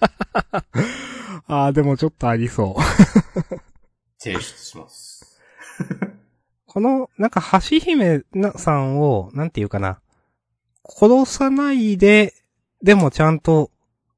[1.48, 2.82] ああ、でもちょっとありそう。
[4.18, 5.11] 提出します。
[6.72, 10.00] この、なんか、橋姫なさんを、なんていうかな、
[10.88, 12.32] 殺さないで、
[12.82, 13.70] でもちゃんと、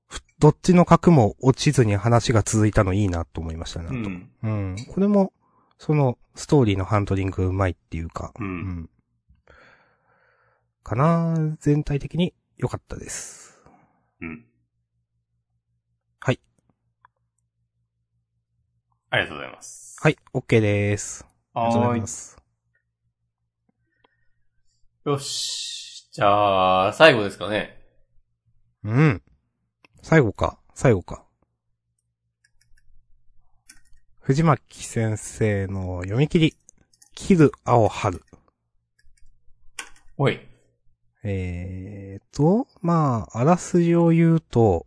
[0.07, 3.89] ふどっちの角も落ちずに話が続いたのいいなと思いましたね。
[3.91, 4.31] うん。
[4.45, 4.77] うん。
[4.89, 5.33] これも、
[5.79, 8.89] その、ストーリーのハンドリングうまいっていうか、うん
[10.85, 13.59] かな全体的に良かったです。
[14.21, 14.45] うん。
[16.21, 16.39] はい。
[19.11, 19.97] ありがとうございます。
[20.01, 21.27] はい、OK です。
[21.55, 22.44] ありがとうございます。
[25.07, 25.09] い。
[25.09, 26.09] よし。
[26.13, 27.77] じゃあ、最後ですかね。
[28.85, 29.23] うん。
[30.03, 31.25] 最後か、最後か。
[34.21, 36.55] 藤巻先生の読み切り。
[37.15, 38.23] 切る青春。
[40.17, 40.41] おい。
[41.23, 44.87] えーと、まあ、あらすじを言うと、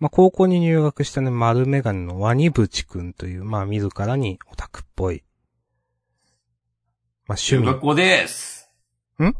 [0.00, 5.22] まあ、高校に入学したね、丸メガネのワニブチ君という、まあ、自らにオタクっぽい、
[7.32, 7.80] まあ、趣味中学。
[7.80, 8.70] 校です。
[9.18, 9.34] ん？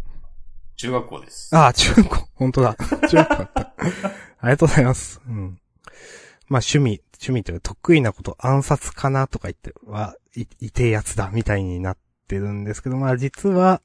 [0.77, 1.55] 中学校です。
[1.55, 2.75] ああ、中学校、 本当だ。
[2.75, 3.61] 中学校だった。
[3.61, 3.75] あ
[4.45, 5.21] りがとうございます。
[5.27, 5.61] うん。
[6.49, 13.83] まあ、趣味、趣味というか得意なこと暗殺かなとか言って、は、い、いてえやつだ、みたいになってるんですけど、まあ、実は、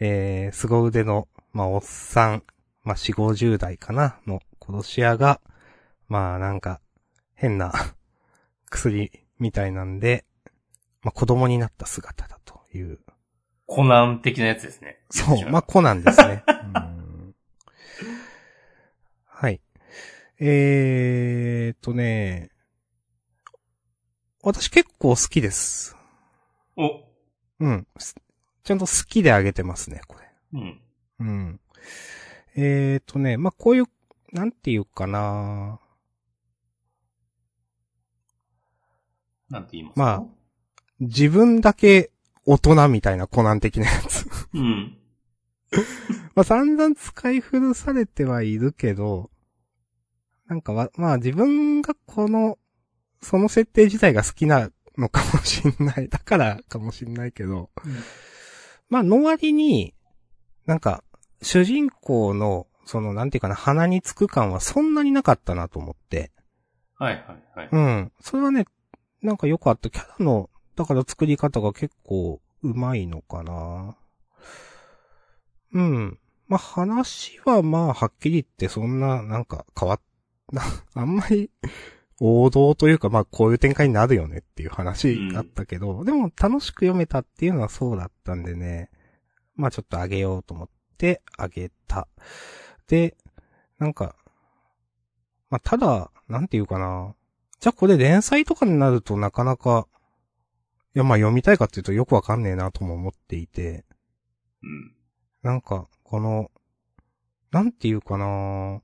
[0.00, 2.44] えー、凄腕の、まあ、おっさん、
[2.82, 5.42] まあ、四五十代かな、の殺し屋が、
[6.08, 6.80] まあ、なんか、
[7.34, 7.74] 変な
[8.70, 10.24] 薬みたいなんで、
[11.02, 13.00] まあ、子供になった姿だという
[13.66, 14.98] コナン的なやつですね。
[15.10, 16.44] そう、まあ、コナンですね。
[16.74, 17.34] うん
[19.26, 19.60] はい。
[20.38, 22.50] えーっとね、
[24.42, 25.96] 私結構好きです。
[26.76, 27.04] お、
[27.60, 27.86] うん。
[27.98, 28.14] す
[28.62, 30.30] ちゃんと好きであげてますね、これ。
[30.54, 30.80] うん。
[31.20, 31.60] うん。
[32.56, 33.84] えーっとね、まあ、こういう、
[34.32, 35.80] なんていうかな
[39.50, 40.00] なんて言いますか？
[40.02, 40.24] まあ、
[41.00, 42.10] 自分だけ
[42.46, 44.26] 大人みたいなコナン的なやつ。
[44.54, 44.98] うん。
[46.34, 49.30] まあ散々使い古されてはいるけど、
[50.46, 52.58] なんかわ、まあ自分がこの、
[53.22, 56.08] その設定自体が好きなのかもしんない。
[56.08, 57.70] だからかもしんないけど、
[58.88, 59.94] まあの割に、
[60.66, 61.02] なんか、
[61.42, 66.32] 主人公の、その、なんていうかな、鼻につく感はそんなになかったなと思って。
[66.94, 67.68] はいはいはい。
[67.70, 68.12] うん。
[68.20, 68.66] それはね、
[69.22, 69.90] なんか良かった。
[69.90, 73.96] キャラの、だから作り方が結構うまいのかな。
[75.72, 76.18] うん。
[76.46, 80.00] まあ、話はまあ、はっきり言ってそんな、なんか変わっ、
[80.52, 80.62] な、
[80.94, 81.50] あんまり、
[82.20, 88.90] 王道というか、まあ、こういう展開になるよねっていう話だったけど、でも楽しく読めたっていうのはそうだったんでね、
[89.56, 92.06] まあちょっとあげようと思ってあげた。
[92.86, 93.16] で、
[93.78, 94.14] なんか、
[95.50, 97.14] まあただ、なんていうかな。
[97.58, 99.88] じゃあこれ連載とかになるとなかなか、
[100.94, 103.84] いやまあ読みたいかっていうとよくわかんねえなとも思っていて、
[104.62, 104.94] うん。
[105.42, 106.50] なんか、この、
[107.50, 108.80] なんていうかな。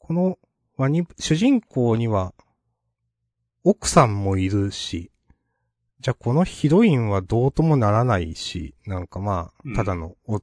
[0.00, 0.38] この
[0.76, 2.32] ワニ、主人公には、
[3.62, 5.10] 奥さんもいるし、
[6.00, 9.72] じゃあこのヒロインはどうともならないし、なんかまうん。
[9.74, 10.40] あ、ただの、お、ま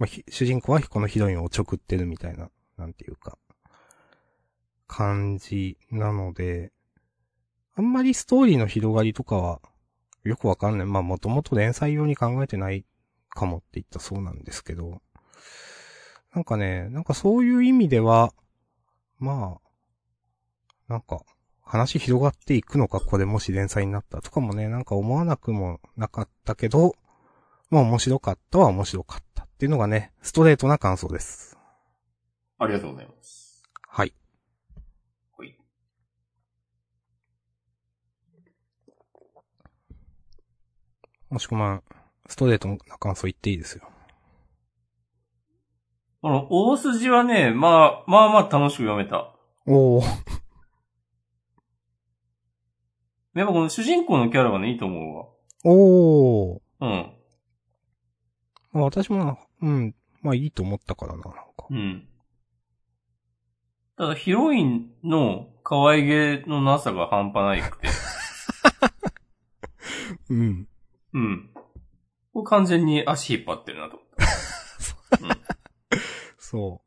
[0.00, 3.38] あ、ひ主人公はこのヒロインをちょくってるみたいな、なんていうか、
[4.86, 6.72] 感じなので、
[7.80, 9.62] あんまりストーリーの広がりとかは、
[10.22, 10.86] よくわかんない。
[10.86, 12.84] まあもともと連載用に考えてない
[13.30, 15.00] かもって言ったそうなんですけど、
[16.34, 18.34] なんかね、なんかそういう意味では、
[19.18, 21.22] まあ、なんか、
[21.62, 26.96] 話広がっていくのか、これもし連載になったとかもね、なんか思わなくもなかったけど、
[27.70, 31.56] まあ面白かったは面白かったっていうのがね、ストレートな感想です。
[32.58, 33.62] ありがとうございます。
[33.88, 34.12] はい。
[41.30, 41.82] もしくまん、
[42.28, 43.88] ストレートな感想言っていいですよ。
[46.22, 49.32] この、大筋はね、まあ、まあまあ楽しく読めた。
[49.66, 50.04] おー。
[53.34, 55.32] やっぱこの主人公のキャラがね、いいと思。
[55.64, 56.88] うわ。
[56.88, 57.12] うん。
[58.72, 61.42] まあ私も、うん、まあいいと思ったからな、なんか。
[61.70, 62.08] うん。
[63.96, 67.88] ただ、ヒロインの可愛げのなさが半端ないくて。
[70.30, 70.68] うん。
[71.14, 71.50] うん。
[72.32, 74.08] これ完全に足引っ張ってるなと思っ
[75.18, 75.36] た。
[76.38, 76.82] そ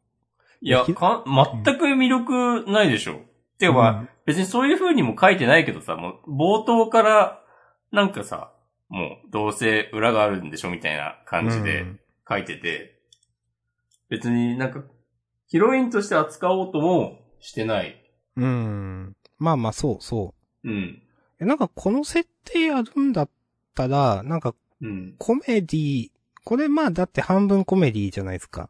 [0.61, 3.21] いや、ひか全く魅力ないでしょ。
[3.59, 3.71] てう。
[3.71, 7.43] かまあ、うん別にそういう風にも書いてないけどさ、もう冒頭から
[7.91, 8.53] なんかさ、
[8.87, 11.99] もうどうせ裏があるんでしょみたいな感じでうん
[12.29, 13.01] 書いてて、
[14.07, 14.83] 別になんか
[15.47, 18.01] ヒロインとして扱おうともしてない。
[18.37, 19.15] うん。
[19.37, 20.69] まあまあ、そうそう。
[20.69, 21.01] うん。
[21.41, 23.29] え、なんかこの設定やるんだっ
[23.73, 25.15] たら、なんかうん。
[25.17, 26.11] コメディ
[26.43, 28.69] これまあだって半分コメディじゃないですか。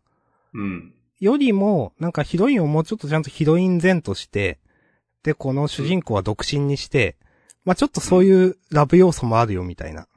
[0.53, 0.93] うん。
[1.19, 4.59] よりも、なんかヒロインをもうちょっとちゃんとヒロイン前として、
[5.23, 7.17] で、この主人公は独身にして、
[7.65, 10.07] まあちょっとそういうラブ要素もあるよみたいな。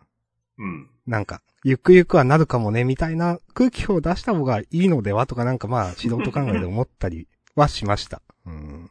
[0.59, 0.91] うん。
[1.07, 8.20] なんか、ゆくゆくはなるかもね、みたいな空気を出した方がいいのではとかなんかまあ素人考えで思ったりはしました。
[8.45, 8.91] うん。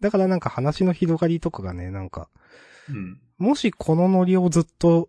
[0.00, 2.28] だからなんか話の広がりとかがね、なんか、
[2.88, 3.18] うん。
[3.38, 5.08] もしこのノリをずっと、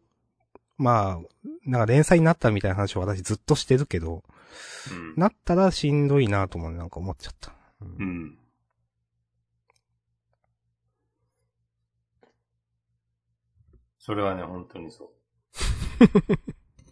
[0.78, 4.24] まあ、なんか連載になったみたいな話を私ずっとしてるけど、
[4.92, 5.14] うん。
[5.16, 7.54] なったらしんどいなと思うなんか思っちゃった。
[7.82, 8.38] うんうん。
[14.00, 15.10] それはね、本当にそう。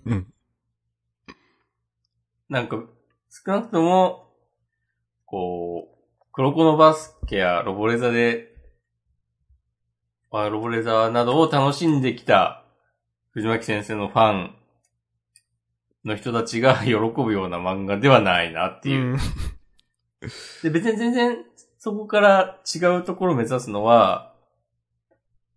[0.11, 0.33] うん。
[2.49, 2.77] なんか、
[3.29, 4.33] 少なくとも、
[5.25, 8.55] こう、黒子のバスケやロボレザで、
[10.31, 12.62] あロボレザなどを楽しんできた
[13.33, 14.55] 藤巻先生のファン
[16.05, 19.13] の人たちが 喜ぶような漫画ではないなっていう。
[19.13, 19.17] うん
[20.61, 21.37] で、別に全然
[21.77, 24.33] そこから違うところを目指すのは、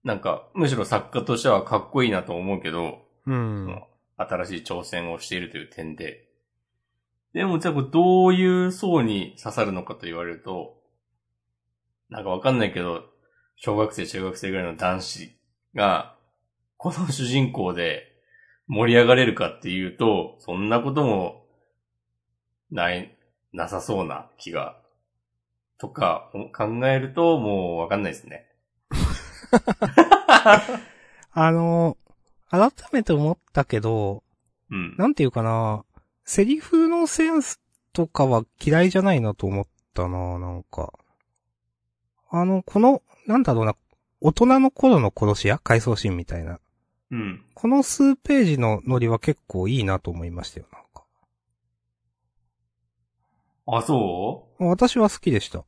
[0.02, 3.82] なんか、むしろ作家としてはかっこいいなと思うけど、うん。
[4.16, 6.28] 新しい挑戦をしているという点で。
[7.32, 10.82] でも、じゃあどういう層に刺さるのかと言われると、
[12.08, 13.04] なんかわかんないけど、
[13.56, 15.38] 小学生、中学生ぐらいの男子
[15.74, 16.15] が、
[16.76, 18.04] この主人公で
[18.68, 21.46] 盛り上がれるかっていうと、そんなことも、
[22.70, 23.16] ない、
[23.52, 24.76] なさそうな気が、
[25.78, 28.46] とか考えるともうわかんないですね。
[31.32, 31.96] あの、
[32.50, 34.22] 改めて思ったけど、
[34.70, 34.96] うん。
[34.96, 35.84] なんていうかな、
[36.24, 37.60] セリフのセンス
[37.92, 40.92] とかは嫌いじゃないなと思ったな、なんか。
[42.30, 43.76] あの、この、なんだろうな、
[44.20, 45.58] 大人の頃の殺し屋？
[45.58, 46.58] 回想シーンみたいな。
[47.10, 47.44] うん。
[47.54, 51.04] この数ページのノリは結構いいなと思いましたよ、なんか。
[53.66, 55.60] あ、そ私は好きでした。
[55.60, 55.64] う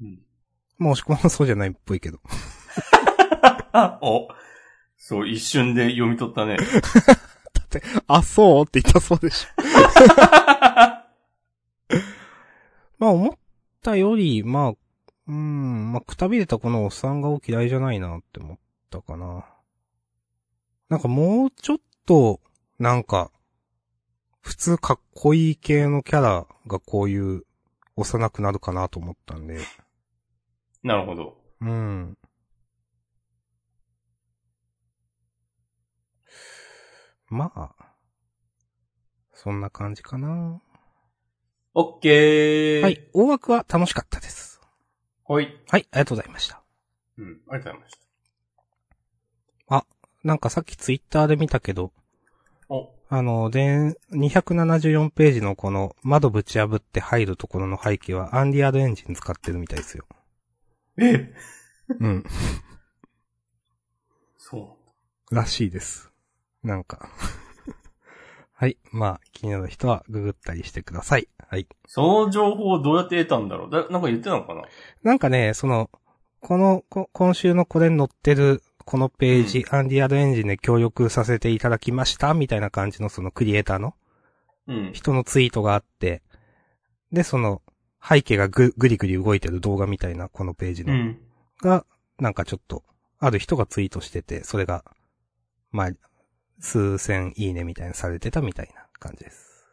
[0.00, 0.22] うん。
[0.78, 2.18] まあ、押し込まんそうじゃないっぽいけど。
[4.00, 4.28] お、
[4.96, 6.56] そう、一瞬で読み取ったね。
[8.06, 8.64] あ、そう？
[8.64, 9.48] って言ったそうでしょ。
[12.98, 13.38] まあ、思っ
[13.82, 14.72] たより、まあ、
[15.26, 18.58] うん、まあ、くたびれたこのおっさんがお嫌いじゃないなって思っ
[18.90, 19.44] たかな。
[20.94, 22.40] なんかもうちょっと、
[22.78, 23.32] なんか、
[24.42, 27.42] 普通かっこいい系のキャラがこういう
[27.96, 29.58] 幼くなるかなと思ったんで。
[30.84, 31.36] なるほど。
[31.62, 32.16] うん。
[37.26, 37.74] まあ、
[39.32, 40.62] そんな感じかな。
[41.74, 42.82] オッケー。
[42.82, 43.10] はい。。
[43.12, 44.60] 大枠は楽しかったです。
[45.26, 45.60] はい。
[45.68, 46.62] はい、ありがとうございました。
[47.18, 48.03] うん、ありがとうございました。
[50.24, 51.92] なんかさっきツイッターで見たけど、
[52.68, 60.06] お、あの、で、274ページのこの窓ぶち破って入るところの背景はアンリアルエンジン使ってるみたいですよ。
[60.98, 61.34] え？
[62.00, 62.24] うん。
[64.38, 64.78] そ
[65.30, 65.34] う。
[65.34, 66.10] らしいです。
[66.62, 67.10] なんか。
[68.54, 68.78] はい。
[68.92, 71.28] まあ、気になる人はググったりしてください。
[71.48, 71.66] はい。
[71.86, 74.62] その情報をどうやって得たんだろうだ、なんか言ってたのかな？
[75.02, 75.90] なんかね、その、
[76.40, 83.94] この、こ今週のこれに載ってる、このページ、アンディアルエンジンで協力させていただきました、みたいな感じのそのクリエイターの
[84.66, 84.92] うん。
[84.92, 86.22] 人のツイートがあって、
[87.12, 87.62] で、その、
[88.02, 91.18] 背景がぐ、ぐりぐり動いてる動画みたいな、このページの、うん。
[91.60, 91.84] が、
[92.18, 92.82] なんかちょっと、
[93.18, 94.84] ある人がツイートしてて、それが、
[95.70, 95.90] まあ、
[96.60, 99.66] 数千いいねみたいにされてたみたいな感じです。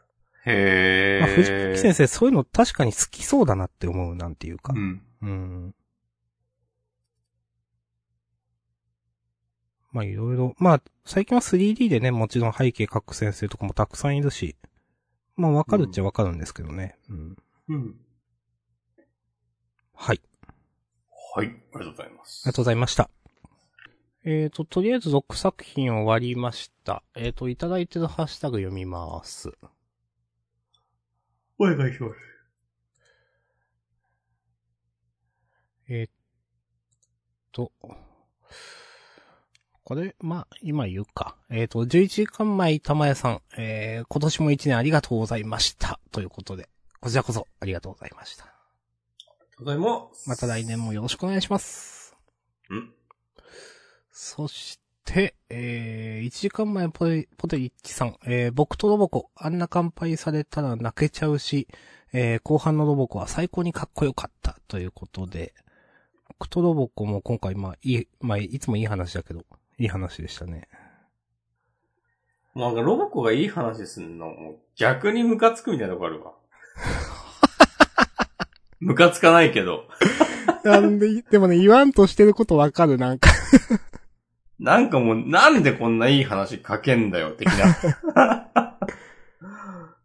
[0.46, 1.74] へまあ、藤ー。
[1.74, 4.74] 木先生、そういうの確かに好きそうだなって思う、なんていうか。
[4.76, 5.02] うん。
[5.22, 5.76] うん。
[9.92, 14.56] まあいろいろ、まあ最近は 3D でね、もちろん背景描く先生とかもたくさんいるし、
[15.36, 16.98] まあわかるっちゃわかるんですけどね。
[17.10, 17.38] うん。
[17.70, 17.96] うん。
[19.94, 20.22] はい。
[21.36, 21.48] はい。
[21.48, 22.42] ありがとうございます。
[22.46, 23.10] ありがとうございました。
[24.24, 27.02] えーと、とりあえず6作品終わりました。
[27.16, 29.52] えーと、いただいてるハッシュタグ読みます。
[31.58, 32.16] お願いします。
[35.90, 36.12] えーっ
[37.52, 37.72] と、
[39.84, 41.36] これ、まあ、今言うか。
[41.50, 46.00] えーっと、11時間前、玉屋さん、えー、今年も1年ありがとうございました。
[46.12, 46.70] ということで、
[47.00, 48.46] こちらこそありがとうございました。
[48.46, 50.30] ありがとうございます。
[50.30, 52.16] また来年もよろしくお願いします。
[52.70, 52.94] うん。
[54.12, 61.68] そして、えー、1時間前ポテ、ポテリッチさん、えー、僕とロボコ、あんな乾杯されたら泣けちゃうし、
[62.14, 65.56] えー、後半のロボコは最高にかっこよかった、ということで、
[66.28, 69.44] 僕とロボコも今回、まあ、いい、まあ、いつもいい話だけど、
[69.82, 70.68] いい話でしたね。
[72.56, 76.34] なんかロボコがいい話すんの、もう逆にムカつくみたいなとこあるわ。
[78.80, 79.86] ムカつかないけど。
[80.64, 83.32] なんで、でもね、言わんとしてることわかる、なんか。
[84.60, 88.78] なんかもう、なんでこんないい話書けんだよ、的な。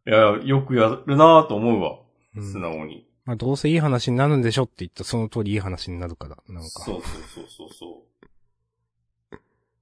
[0.06, 1.98] いや、よくやるなぁと思うわ。
[2.36, 3.06] うん素直に。
[3.26, 6.68] まあ、どうせいい話になるんでしょって言ったらその通りいい話になるから、なんか。
[6.84, 8.26] そうそうそうそうそう。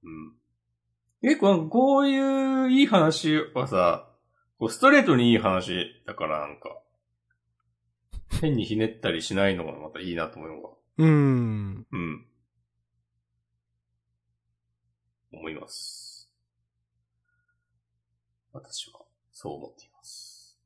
[0.05, 0.33] うん。
[1.21, 4.07] 結構こういういい話はさ、
[4.59, 6.79] こうストレートにいい話だからなんか、
[8.41, 10.69] 変にひねったりしないのがまたいいなと思うわ。
[10.97, 11.87] うーん。
[11.91, 12.25] うん。
[15.33, 16.31] 思います。
[18.53, 19.01] 私は、
[19.31, 20.57] そう思っています。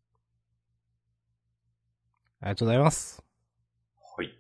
[2.42, 3.24] ありがとうございます。
[4.18, 4.38] はい。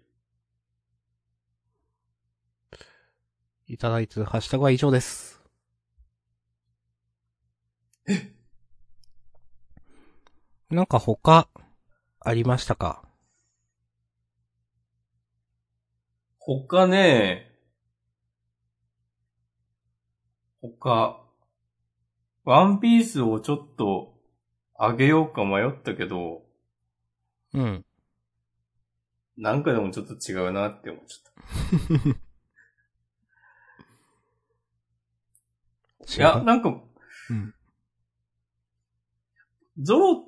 [3.71, 5.39] いただいてるハッシュタグは以上です。
[10.71, 11.47] なんか他、
[12.19, 13.03] ありましたか？
[16.39, 17.51] 他ね、
[20.61, 21.21] 他、
[22.45, 24.19] ワンピースをちょっと
[24.79, 26.41] あげようか迷ったけど、
[27.53, 27.85] うん。
[29.37, 32.18] なんかでもちょっと違うなって思っちゃった。
[36.17, 36.69] いや、なんか、
[37.29, 37.53] うん。
[39.81, 40.23] ゾロ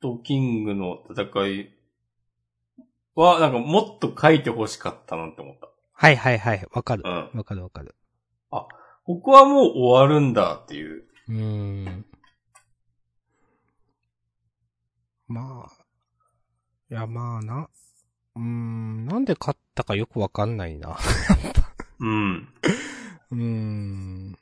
[0.00, 1.74] とキングの戦い
[3.14, 5.68] は、なんかもっと書いて欲しかったなって思った。
[5.92, 6.66] はいはいはい。
[6.72, 7.02] わかる。
[7.04, 7.38] うん。
[7.38, 7.94] わかるわかる。
[9.06, 11.04] ここはもう終わるんだっていう。
[11.28, 11.34] うー
[11.88, 12.04] ん。
[15.28, 15.84] まあ。
[16.90, 17.68] いやまあな。
[18.34, 19.06] うーん。
[19.06, 20.96] なんで勝ったかよくわかんないな。
[22.00, 22.48] うん。
[23.30, 24.38] うーん。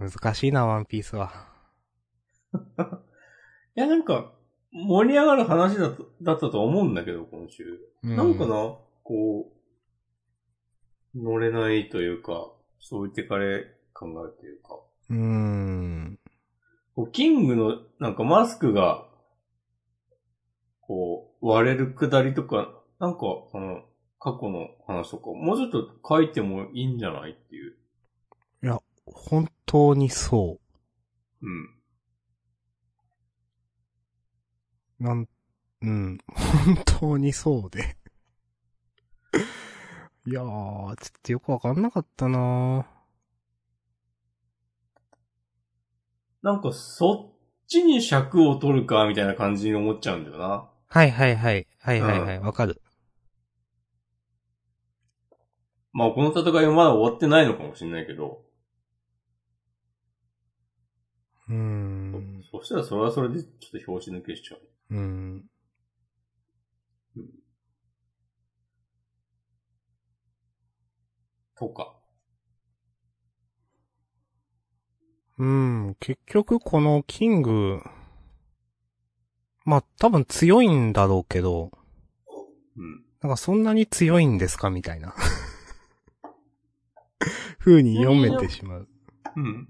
[0.00, 1.30] 難しいな、ワンピースは。
[3.76, 4.32] いや、なんか、
[4.72, 7.78] 盛り上がる話だとだったと思うんだけど、今週。
[8.02, 9.52] うなんかな、こ
[11.14, 14.80] う、乗れないというか、そう言ってかれ感があるというか。
[15.10, 16.18] うーん。
[16.94, 19.06] こうキングの、なんかマスクが、
[20.80, 23.20] こう、割れるくだりとか、なんか、
[23.52, 23.84] その、
[24.18, 27.76] 過去の話とか、もうちょっと書いてもいいんじゃないっていう。
[28.62, 30.58] いや、本当にそ
[31.42, 31.80] うん。
[35.00, 35.04] う。
[35.04, 35.28] なん、
[35.82, 36.18] うん。
[36.26, 37.96] 本当にそうで。
[40.26, 42.84] いやー、ちょっとよくわかんなかったな
[46.42, 50.68] なんか、そっちに尺を取るか、みたいな感じに思っちゃうんだよな。
[50.88, 51.68] はいはいはい。
[51.78, 52.40] はいはいはい。
[52.40, 52.82] わ、かる。
[55.92, 58.42] まあ、この戦いはまだ終わってないのかもしれないけど、
[61.50, 62.44] うーん。
[62.50, 64.60] そしたらそれはそれでちょっと表紙抜けしちゃう。
[64.90, 65.44] うん。
[71.56, 71.96] とか。
[75.38, 75.96] うん。
[75.98, 77.80] 結局このキング、
[79.64, 81.70] まあ多分強いんだろうけど、
[82.76, 83.04] うん。
[83.22, 85.14] なんかそんなに強いんですかみたいな。
[87.58, 88.88] 風に読めてしまう。
[89.36, 89.68] うん。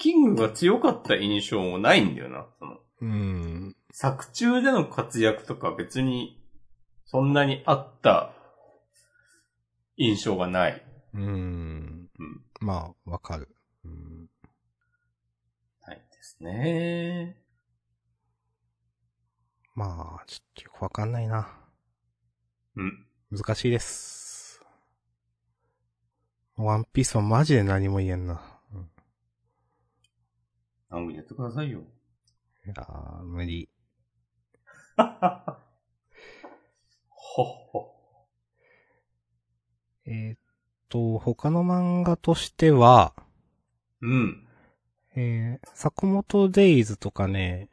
[0.00, 2.46] キングが強かった印象もないんだよな。
[2.58, 3.76] その、うん。
[3.92, 6.42] 作中での活躍とか別に、
[7.04, 8.32] そんなにあった
[9.98, 10.82] 印象がない。
[11.12, 11.22] うん。
[11.22, 12.42] うん。
[12.60, 13.54] まあ、わかる。
[13.84, 14.30] うん。
[15.86, 17.36] ないですね。
[19.74, 21.46] まあ、ちょっとよくわかんないな。
[22.76, 23.06] うん。
[23.30, 24.62] 難しいです。
[26.56, 28.59] ワンピースはマジで何も言えんな。
[30.90, 31.80] 番組やってくださいよ。
[32.66, 33.70] いやー、無理。
[37.08, 37.94] ほっほ。
[40.04, 40.38] えーっ
[40.88, 43.14] と、他の漫画としては、
[44.02, 44.46] うん。
[45.14, 47.68] えー、坂本デイズとかね、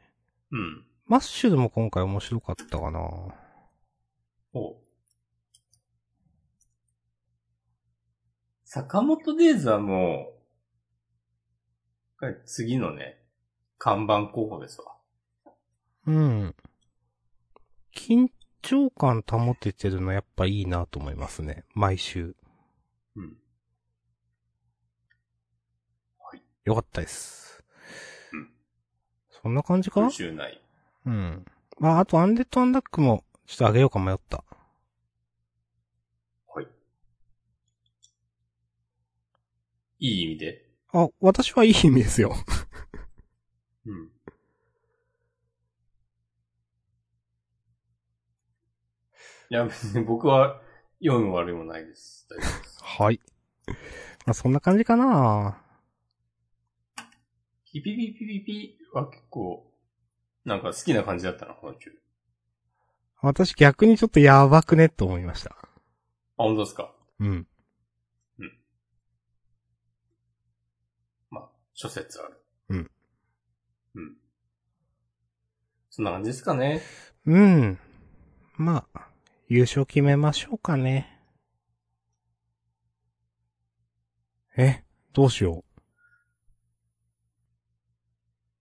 [0.52, 0.84] うん。
[1.06, 3.00] マッシュルも今回面白かったかな。
[4.54, 4.76] お
[8.64, 10.37] 坂本デイズはも
[12.26, 13.22] う、次のね、
[13.78, 14.96] 看板候補ですわ。
[16.06, 16.56] うん。
[17.94, 18.28] 緊
[18.62, 21.64] 張感保ててるのやっぱいいなと思いますね。
[21.74, 22.34] 毎週。
[23.14, 23.36] うん。
[26.64, 27.64] よかったです。
[28.32, 28.50] うん
[29.30, 30.02] そんな感じか？
[30.02, 30.60] 優秀ない。
[31.06, 31.46] うん。
[31.78, 34.42] まあ、あとアンデッドアンダックも、ちょっとあげようか迷った。
[36.52, 36.66] はい。
[40.00, 40.67] いい意味で。
[40.92, 42.34] あ、私はいい意味ですよ。
[43.86, 44.10] うん。
[49.50, 50.60] いや、別に僕は
[51.02, 52.26] 読む悪いもないです。
[52.30, 52.78] 大丈夫です。
[52.82, 53.20] はい。
[54.26, 55.62] まあ、そんな感じかな
[57.64, 59.70] ピピピピピピは結構、
[60.44, 61.90] なんか好きな感じだったな、この中。
[63.20, 65.50] 私逆にちょっとやばくねと思いました。
[65.50, 65.66] あ、
[66.36, 66.94] 本当ですか？
[67.20, 67.46] うん。
[71.30, 71.50] まあ、
[71.80, 72.44] 諸説ある。
[72.70, 72.90] うん。
[73.94, 74.16] うん。
[75.90, 76.82] そんな感じですかね。
[77.24, 77.78] うん。
[78.56, 79.08] まあ、
[79.46, 81.22] 優勝決めましょうかね。
[84.56, 85.64] え、どうしよ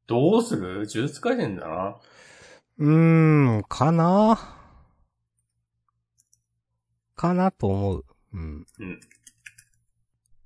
[0.05, 0.73] どうする？
[0.73, 1.99] 呪術回戦だな。
[2.77, 2.85] う。
[2.85, 4.37] うーん、かな
[7.15, 8.05] かなと思う。
[8.33, 8.65] うん。
[8.77, 8.99] うん。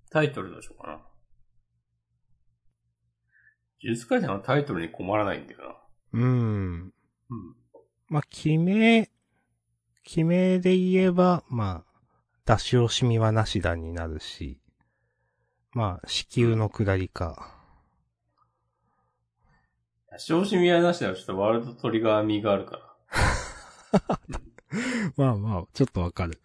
[0.09, 1.10] タイトルどうしようかな。
[3.83, 5.59] 呪術回戦はタイトルに困らないんだよ
[6.13, 6.19] な。
[6.19, 6.93] うん。
[7.29, 7.55] うん。
[8.09, 9.09] まあ、決め、
[10.03, 11.91] 決めで言えば、まあ、
[12.45, 14.59] 出し惜しみはなしだになるし、
[15.73, 17.55] まあ、子宮の下りか。
[20.17, 21.15] 正しみはなしだよ。
[21.15, 24.19] ちょっとワールドトリガー味があるから。
[25.17, 26.39] まあまあ、ちょっとわかる。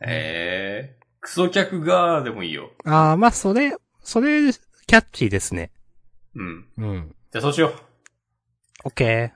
[0.00, 2.70] ええー、クソ客がでもいいよ。
[2.84, 4.52] ああ、まあ、それ、それ、
[4.88, 5.70] キャッチーですね。
[6.34, 6.66] うん。
[6.78, 7.14] うん。
[7.30, 7.74] じゃあそうしよ
[8.86, 9.34] オッケ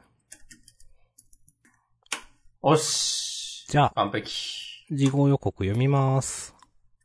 [2.63, 2.69] う。
[2.71, 3.67] おし。
[3.69, 3.73] ー。
[3.73, 4.87] じゃあ、完璧。
[4.91, 6.55] 事後予告読みます。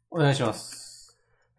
[0.09, 1.17] お願いします。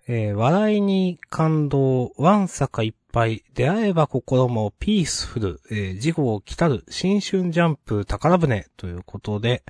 [0.08, 9.62] えー、笑いに感動、わんさかいっぱい、出会えば心もピースフル、えー、事後来たる、新春ジャンプ宝船ということで、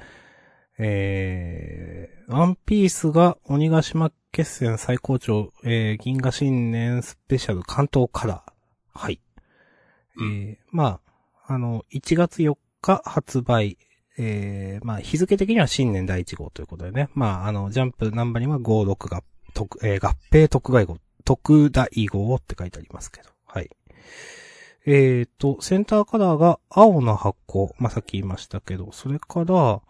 [0.78, 8.52] えー、ワンピースが鬼ヶ島決戦最高潮、えー、銀河新年スペシャル関東カラー。
[8.98, 9.20] はい。
[10.16, 11.00] うえー、ま
[11.46, 13.78] あ、あの、1月4日発売、
[14.18, 17.08] えー、まあ、日付的には新年第1号ということでね。
[17.14, 19.22] まあ、あの、ジャンプナンバーには5、6が、
[19.54, 23.30] 特、えー、合併特外号、特大号って書いてありますけど。
[23.46, 23.70] はい。
[24.86, 29.80] えーと、センターカラーが青の箱、まあ、さっき言いましたけど、それから、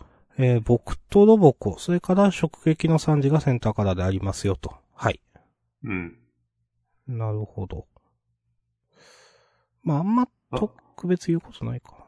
[0.41, 4.73] えー、僕とロボコ、それから直撃の3時がセンターカラーでありますよと。
[4.95, 5.21] はい。
[5.83, 6.17] うん。
[7.09, 7.89] なるほど。
[9.83, 12.07] まあ、あんま特別言うことないか。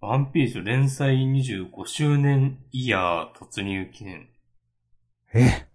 [0.00, 4.30] ワンピース連載25周年イヤー突入記念。
[5.34, 5.68] え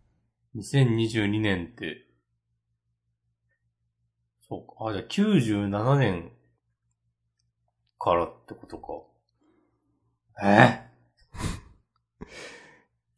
[0.56, 2.08] ？2022年って、
[4.50, 4.90] そうか。
[4.90, 6.32] あ、じゃあ97年
[8.00, 8.80] からってこと
[10.40, 10.48] か。
[10.48, 10.87] え？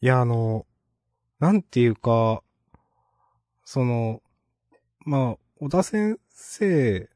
[0.02, 0.66] いや、あの、
[1.40, 2.42] なんていうか、
[3.66, 4.22] その、
[5.06, 7.10] まあ、小田先生、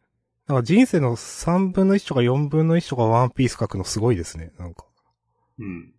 [0.47, 4.86] なんか人生の3分の1とか4分の1とかワンピース書くのすごいですね、なんか。
[5.59, 5.93] うん。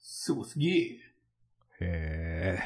[0.00, 0.70] すごすぎ。
[0.70, 1.00] へ
[1.80, 2.58] え。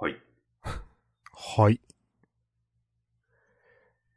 [0.00, 0.16] はい。
[1.32, 1.80] はい。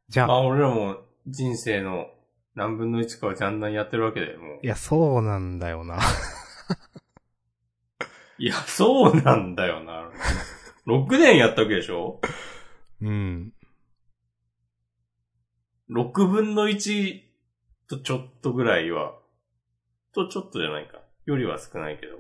[0.10, 2.08] じゃあ、まあ俺らも人生の
[2.56, 4.68] 何分の1かはジャンダンやってるわけで、もうい。
[4.68, 6.00] や、そうなんだよな。
[8.38, 10.10] いや、そうなんだよな。
[10.88, 12.20] 6年やったわけでしょ？
[13.02, 13.54] うん。
[15.90, 17.22] ?6 分の1
[17.88, 19.20] とちょっとぐらいは、
[20.14, 21.02] とちょっとじゃないか。
[21.26, 22.18] よりは少ないけど。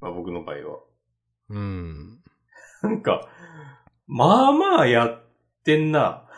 [0.00, 0.80] まあ僕の場合は。
[1.50, 2.20] うん。
[2.82, 3.28] なんか、
[4.06, 5.24] まあまあやっ
[5.64, 6.28] てんな。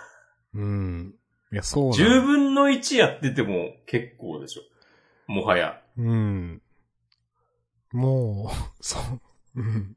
[0.55, 1.15] うん。
[1.53, 4.63] いや、そうなん10分の1やってても結構でしょ。
[5.27, 5.81] もはや。
[5.97, 6.63] うん。
[7.93, 8.99] もう、そ
[9.57, 9.61] う。
[9.61, 9.97] うん。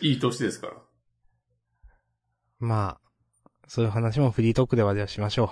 [0.00, 0.74] いい年ですから。
[2.60, 2.98] ま
[3.44, 5.48] あ、そういう話もフリートークではじゃあしましょう。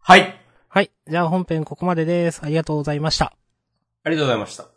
[0.00, 0.90] はいはい。
[1.08, 2.40] じゃあ本編ここまでです。
[2.42, 3.34] ありがとうございました。
[4.04, 4.75] ありがとうございました。